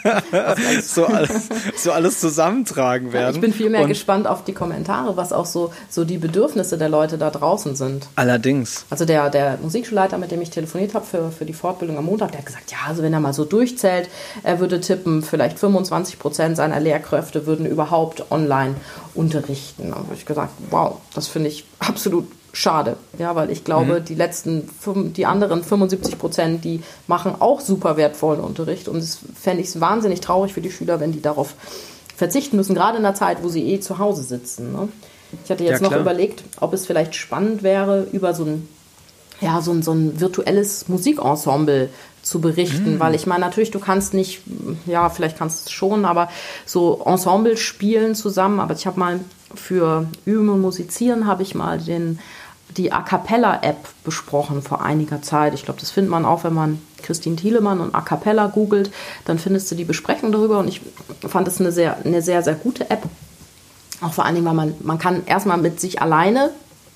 so, 0.82 1.06
alles, 1.06 1.50
so 1.76 1.92
alles 1.92 2.20
zusammentragen 2.20 3.14
werden. 3.14 3.36
Ich 3.36 3.42
bin 3.42 3.54
vielmehr 3.54 3.82
Und 3.82 3.88
gespannt 3.88 4.28
auf 4.28 4.44
die 4.44 4.54
Kommentare, 4.54 5.18
was 5.18 5.34
auch 5.34 5.46
so, 5.46 5.74
so 5.90 6.04
die 6.04 6.18
Bedürfnisse 6.18 6.78
der 6.78 6.90
Leute 6.90 7.18
da 7.18 7.30
draußen 7.30 7.76
sind. 7.76 8.08
Allerdings. 8.16 8.86
Also 8.90 9.06
der, 9.06 9.30
der 9.30 9.58
Musikschulleiter, 9.62 10.18
mit 10.18 10.32
dem 10.32 10.42
ich 10.42 10.50
telefoniert 10.50 10.96
habe 10.96 11.06
für, 11.06 11.32
für 11.32 11.46
die 11.46 11.54
Fortbildung 11.54 11.98
am 11.98 12.06
Montag, 12.06 12.32
der 12.32 12.40
hat 12.40 12.46
gesagt, 12.46 12.72
ja, 12.72 12.78
also 12.88 13.04
wenn 13.04 13.14
er 13.14 13.20
mal 13.20 13.34
so 13.34 13.46
durchzählt, 13.46 14.10
er 14.44 14.60
würde 14.60 14.82
tippen, 14.82 15.22
vielleicht 15.22 15.60
25 15.60 16.20
Prozent 16.20 16.58
seiner 16.58 16.80
Lehrkräfte 16.80 17.46
würden 17.46 17.66
überhaupt 17.66 18.32
online 18.32 18.76
unterrichten. 19.14 19.92
Da 19.92 19.98
habe 19.98 20.14
ich 20.14 20.26
gesagt, 20.26 20.54
wow, 20.70 20.98
das 21.14 21.28
finde 21.28 21.50
ich 21.50 21.66
absolut 21.80 22.28
schade. 22.56 22.98
Ja, 23.18 23.36
weil 23.36 23.52
ich 23.52 23.64
glaube, 23.64 24.00
mhm. 24.00 24.06
die 24.06 24.16
letzten, 24.16 24.70
die 25.14 25.26
anderen 25.26 25.64
75 25.64 26.18
Prozent, 26.18 26.64
die 26.64 26.82
machen 27.08 27.36
auch 27.40 27.60
super 27.60 27.98
wertvollen 27.98 28.40
Unterricht. 28.40 28.88
Und 28.88 28.98
es 28.98 29.20
fände 29.36 29.62
ich 29.62 29.80
wahnsinnig 29.80 30.22
traurig 30.22 30.54
für 30.54 30.62
die 30.62 30.72
Schüler, 30.72 31.00
wenn 31.00 31.12
die 31.12 31.22
darauf 31.22 31.54
verzichten 32.16 32.56
müssen, 32.56 32.74
gerade 32.74 32.98
in 32.98 33.04
der 33.04 33.14
Zeit, 33.14 33.44
wo 33.44 33.50
sie 33.50 33.74
eh 33.74 33.80
zu 33.82 34.00
Hause 34.00 34.24
sitzen. 34.24 34.72
Ne? 34.72 34.88
Ich 35.44 35.52
hatte 35.52 35.66
jetzt 35.66 35.82
ja, 35.82 35.90
noch 35.90 35.98
überlegt, 35.98 36.44
ob 36.62 36.74
es 36.74 36.86
vielleicht 36.86 37.16
spannend 37.16 37.62
wäre, 37.62 38.08
über 38.14 38.34
so 38.34 38.46
ein, 38.46 38.70
ja, 39.42 39.62
so 39.62 39.72
ein, 39.72 39.84
so 39.84 39.92
ein 39.92 40.20
virtuelles 40.22 40.88
Musikensemble 40.88 41.90
zu 42.22 42.40
berichten, 42.40 42.96
mhm. 42.96 43.00
weil 43.00 43.16
ich 43.16 43.28
meine, 43.28 43.42
natürlich, 43.42 43.72
du 43.72 43.80
kannst 43.80 44.14
nicht, 44.14 44.42
ja, 44.86 45.10
vielleicht 45.10 45.38
kannst 45.38 45.66
du 45.66 45.68
es 45.68 45.72
schon, 45.72 46.06
aber 46.06 46.30
so 46.66 47.02
Ensemble 47.06 47.58
spielen 47.58 48.16
zusammen, 48.16 48.62
aber 48.62 48.74
ich 48.74 48.88
habe 48.88 49.00
mal 49.00 49.20
für 49.54 50.08
Üben 50.26 50.50
und 50.50 50.62
Musizieren 50.62 51.28
habe 51.28 51.44
ich 51.44 51.54
mal 51.54 51.80
den 51.80 52.20
die 52.70 52.92
A 52.92 53.02
Cappella-App 53.02 53.78
besprochen 54.04 54.62
vor 54.62 54.82
einiger 54.82 55.22
Zeit. 55.22 55.54
Ich 55.54 55.64
glaube, 55.64 55.80
das 55.80 55.92
findet 55.92 56.12
man 56.12 56.26
auch, 56.26 56.44
wenn 56.44 56.54
man 56.54 56.82
Christine 57.02 57.36
Thielemann 57.36 57.80
und 57.80 57.96
A 57.96 58.02
Cappella 58.02 58.48
googelt, 58.48 58.92
dann 59.26 59.40
findest 59.40 59.72
du 59.72 59.76
die 59.76 59.86
Besprechung 59.86 60.32
darüber 60.32 60.60
und 60.60 60.68
ich 60.68 60.82
fand 61.28 61.48
es 61.48 61.60
eine 61.60 61.72
sehr, 61.72 61.98
eine 62.04 62.22
sehr, 62.22 62.42
sehr 62.44 62.56
gute 62.56 62.90
App. 62.90 63.04
Auch 64.02 64.14
vor 64.14 64.26
allen 64.26 64.36
Dingen, 64.36 64.48
weil 64.48 64.56
man, 64.56 64.74
man 64.82 64.98
kann 64.98 65.26
erstmal 65.26 65.58
mit 65.58 65.80
sich 65.80 66.02
alleine 66.02 66.52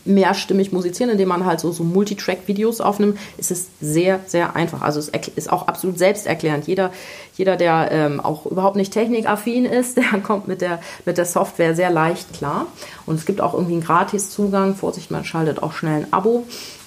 mehrstimmig 0.06 0.72
musizieren, 0.72 1.12
indem 1.12 1.30
man 1.30 1.46
halt 1.46 1.60
so, 1.60 1.72
so 1.72 1.84
Multitrack-Videos 1.84 2.82
aufnimmt, 2.82 3.18
ist 3.38 3.52
es 3.52 3.68
sehr, 3.82 4.20
sehr 4.26 4.56
einfach. 4.56 4.82
Also 4.82 5.00
es 5.00 5.10
ist 5.10 5.52
auch 5.52 5.68
absolut 5.68 5.98
selbsterklärend. 5.98 6.68
Jeder, 6.68 6.92
jeder 7.36 7.58
der 7.58 7.90
ähm, 7.92 8.20
auch 8.20 8.46
überhaupt 8.46 8.76
nicht 8.76 8.94
technikaffin 8.94 9.66
ist, 9.66 9.98
der 10.14 10.20
kommt 10.22 10.48
mit 10.48 10.62
der, 10.62 10.80
mit 11.06 11.18
der 11.18 11.26
Software 11.26 11.76
sehr 11.76 11.90
leicht 11.90 12.34
klar. 12.34 12.68
Und 13.06 13.16
es 13.16 13.26
gibt 13.26 13.42
auch 13.42 13.54
irgendwie 13.54 13.74
einen 13.74 13.84
Gratis-Zugang. 13.84 14.76
Vorsicht, 14.76 15.12
man 15.12 15.26
schaltet 15.26 15.62
auch 15.62 15.74
schnell 15.74 16.04
ein 16.04 16.14
Abo. 16.14 16.46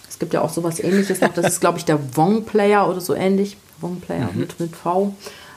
Es 0.08 0.18
gibt 0.18 0.34
ja 0.34 0.42
auch 0.42 0.50
sowas 0.50 0.80
ähnliches 0.80 1.20
noch. 1.20 1.32
Das 1.32 1.46
ist, 1.46 1.60
glaube 1.60 1.78
ich, 1.78 1.84
der 1.84 2.16
Wong-Player 2.16 2.88
oder 2.88 3.00
so 3.00 3.14
ähnlich. 3.14 3.56
Wong-Player 3.80 4.30
mhm. 4.32 4.40
mit, 4.40 4.60
mit 4.60 4.76
V. 4.76 5.14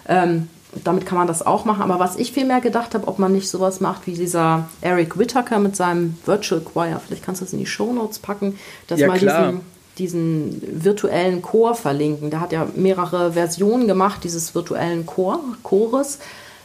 Ähm, 0.08 0.50
damit 0.84 1.06
kann 1.06 1.18
man 1.18 1.28
das 1.28 1.46
auch 1.46 1.66
machen. 1.66 1.82
Aber 1.82 2.00
was 2.00 2.16
ich 2.16 2.32
viel 2.32 2.46
mehr 2.46 2.62
gedacht 2.62 2.94
habe, 2.94 3.08
ob 3.08 3.20
man 3.20 3.32
nicht 3.32 3.50
sowas 3.50 3.80
macht 3.80 4.08
wie 4.08 4.14
dieser 4.14 4.68
Eric 4.82 5.18
Whittaker 5.18 5.60
mit 5.60 5.76
seinem 5.76 6.18
Virtual 6.26 6.62
Choir. 6.62 7.02
Vielleicht 7.06 7.24
kannst 7.24 7.42
du 7.42 7.46
das 7.46 7.54
in 7.54 7.60
die 7.60 7.66
Show 7.66 7.94
Notes 7.94 8.20
packen, 8.20 8.58
dass 8.88 9.00
ja, 9.00 9.08
mal 9.08 9.18
diesen, 9.18 9.62
diesen 9.98 10.84
virtuellen 10.84 11.42
Chor 11.42 11.76
verlinken. 11.76 12.30
Der 12.30 12.42
hat 12.42 12.52
ja 12.52 12.68
mehrere 12.76 13.34
Versionen 13.34 13.88
gemacht, 13.88 14.24
dieses 14.24 14.54
virtuellen 14.54 15.06
Chor, 15.06 15.40
Chores 15.64 16.20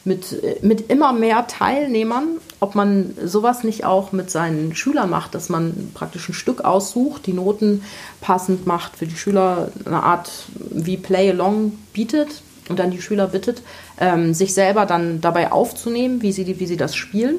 mit, 0.05 0.63
mit 0.63 0.91
immer 0.91 1.13
mehr 1.13 1.47
Teilnehmern, 1.47 2.39
ob 2.59 2.75
man 2.75 3.15
sowas 3.23 3.65
nicht 3.65 3.85
auch 3.85 4.13
mit 4.13 4.31
seinen 4.31 4.75
Schülern 4.75 5.11
macht, 5.11 5.35
dass 5.35 5.51
man 5.51 5.91
praktisch 5.95 6.29
ein 6.29 6.35
Stück 6.35 6.65
aussucht, 6.65 7.27
die 7.27 7.35
Noten 7.35 7.85
passend 8.21 8.67
macht, 8.67 8.97
für 8.97 9.07
die 9.07 9.17
Schüler 9.17 9.71
eine 9.85 10.03
Art 10.03 10.31
wie 10.71 10.97
Play-Along 10.97 11.73
bietet 11.93 12.43
und 12.71 12.79
dann 12.79 12.91
die 12.91 13.03
Schüler 13.03 13.27
bittet, 13.27 13.63
ähm, 13.99 14.33
sich 14.33 14.55
selber 14.55 14.87
dann 14.87 15.21
dabei 15.21 15.53
aufzunehmen, 15.53 16.23
wie 16.23 16.33
sie, 16.33 16.59
wie 16.59 16.67
sie 16.67 16.77
das 16.77 16.97
spielen, 16.97 17.37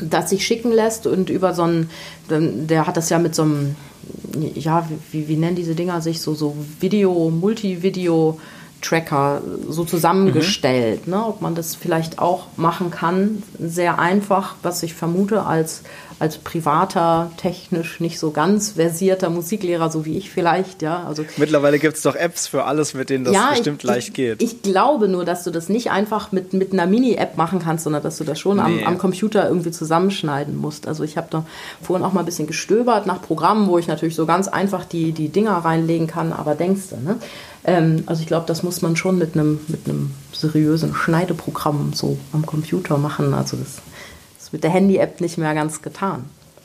das 0.00 0.30
sich 0.30 0.46
schicken 0.46 0.70
lässt 0.70 1.06
und 1.06 1.30
über 1.30 1.54
so 1.54 1.62
einen, 1.62 1.88
der 2.28 2.86
hat 2.86 2.96
das 2.96 3.10
ja 3.10 3.18
mit 3.18 3.34
so 3.34 3.42
einem, 3.42 3.76
ja, 4.54 4.88
wie, 5.10 5.28
wie 5.28 5.36
nennen 5.36 5.56
diese 5.56 5.74
Dinger 5.74 6.00
sich, 6.00 6.20
so, 6.20 6.34
so 6.34 6.54
Video, 6.80 7.30
Multivideo, 7.30 8.38
Tracker 8.84 9.42
so 9.68 9.84
zusammengestellt. 9.84 11.06
Mhm. 11.06 11.14
Ne? 11.14 11.26
Ob 11.26 11.40
man 11.40 11.54
das 11.54 11.74
vielleicht 11.74 12.18
auch 12.18 12.46
machen 12.56 12.90
kann, 12.90 13.42
sehr 13.58 13.98
einfach, 13.98 14.54
was 14.62 14.82
ich 14.82 14.94
vermute 14.94 15.44
als 15.44 15.82
als 16.18 16.38
privater, 16.38 17.30
technisch 17.36 18.00
nicht 18.00 18.18
so 18.18 18.30
ganz 18.30 18.72
versierter 18.72 19.30
Musiklehrer, 19.30 19.90
so 19.90 20.04
wie 20.04 20.16
ich 20.16 20.30
vielleicht, 20.30 20.80
ja. 20.82 21.04
Also 21.04 21.24
Mittlerweile 21.36 21.78
gibt 21.78 21.96
es 21.96 22.02
doch 22.02 22.14
Apps 22.14 22.46
für 22.46 22.64
alles, 22.64 22.94
mit 22.94 23.10
denen 23.10 23.24
das 23.24 23.34
ja, 23.34 23.50
bestimmt 23.50 23.82
ich, 23.82 23.88
leicht 23.88 24.14
geht. 24.14 24.42
Ich 24.42 24.62
glaube 24.62 25.08
nur, 25.08 25.24
dass 25.24 25.44
du 25.44 25.50
das 25.50 25.68
nicht 25.68 25.90
einfach 25.90 26.30
mit, 26.30 26.52
mit 26.52 26.72
einer 26.72 26.86
Mini-App 26.86 27.36
machen 27.36 27.58
kannst, 27.58 27.84
sondern 27.84 28.02
dass 28.02 28.16
du 28.18 28.24
das 28.24 28.38
schon 28.38 28.56
nee. 28.56 28.84
am, 28.84 28.94
am 28.94 28.98
Computer 28.98 29.48
irgendwie 29.48 29.72
zusammenschneiden 29.72 30.56
musst. 30.56 30.86
Also 30.86 31.02
ich 31.02 31.16
habe 31.16 31.26
da 31.30 31.44
vorhin 31.82 32.04
auch 32.04 32.12
mal 32.12 32.20
ein 32.20 32.26
bisschen 32.26 32.46
gestöbert 32.46 33.06
nach 33.06 33.20
Programmen, 33.20 33.66
wo 33.66 33.78
ich 33.78 33.88
natürlich 33.88 34.14
so 34.14 34.24
ganz 34.24 34.46
einfach 34.46 34.84
die, 34.84 35.12
die 35.12 35.28
Dinger 35.28 35.56
reinlegen 35.56 36.06
kann, 36.06 36.32
aber 36.32 36.54
denkst 36.54 36.84
du, 36.90 36.96
ne? 36.96 37.18
Ähm, 37.64 38.04
also 38.06 38.22
ich 38.22 38.28
glaube, 38.28 38.46
das 38.46 38.62
muss 38.62 38.82
man 38.82 38.96
schon 38.96 39.18
mit 39.18 39.34
einem 39.34 39.60
mit 39.68 39.88
einem 39.88 40.12
seriösen 40.32 40.94
Schneideprogramm 40.94 41.92
so 41.94 42.18
am 42.32 42.44
Computer 42.44 42.98
machen. 42.98 43.34
Also 43.34 43.56
das 43.56 43.80
mit 44.54 44.64
der 44.64 44.70
Handy-App 44.70 45.20
nicht 45.20 45.36
mehr 45.36 45.52
ganz 45.52 45.82
getan. 45.82 46.24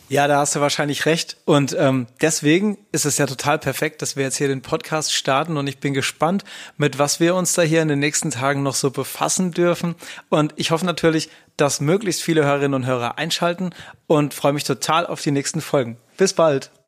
Ja, 0.09 0.27
da 0.27 0.38
hast 0.39 0.55
du 0.55 0.59
wahrscheinlich 0.59 1.05
recht. 1.05 1.38
Und 1.45 1.75
ähm, 1.77 2.07
deswegen 2.21 2.77
ist 2.91 3.05
es 3.05 3.17
ja 3.17 3.25
total 3.25 3.59
perfekt, 3.59 4.01
dass 4.01 4.15
wir 4.15 4.23
jetzt 4.23 4.38
hier 4.38 4.47
den 4.47 4.62
Podcast 4.62 5.13
starten. 5.13 5.57
Und 5.57 5.67
ich 5.67 5.79
bin 5.79 5.93
gespannt, 5.93 6.45
mit 6.77 6.97
was 6.97 7.19
wir 7.19 7.35
uns 7.35 7.53
da 7.53 7.62
hier 7.63 7.81
in 7.81 7.88
den 7.88 7.99
nächsten 7.99 8.31
Tagen 8.31 8.63
noch 8.63 8.73
so 8.75 8.89
befassen 8.89 9.51
dürfen. 9.51 9.95
Und 10.29 10.53
ich 10.55 10.71
hoffe 10.71 10.85
natürlich, 10.85 11.29
dass 11.57 11.81
möglichst 11.81 12.21
viele 12.21 12.45
Hörerinnen 12.45 12.73
und 12.73 12.85
Hörer 12.88 13.17
einschalten 13.17 13.71
und 14.07 14.33
freue 14.33 14.53
mich 14.53 14.63
total 14.63 15.05
auf 15.05 15.21
die 15.21 15.31
nächsten 15.31 15.62
Folgen. 15.62 15.97
Bis 16.17 16.33
bald. 16.33 16.71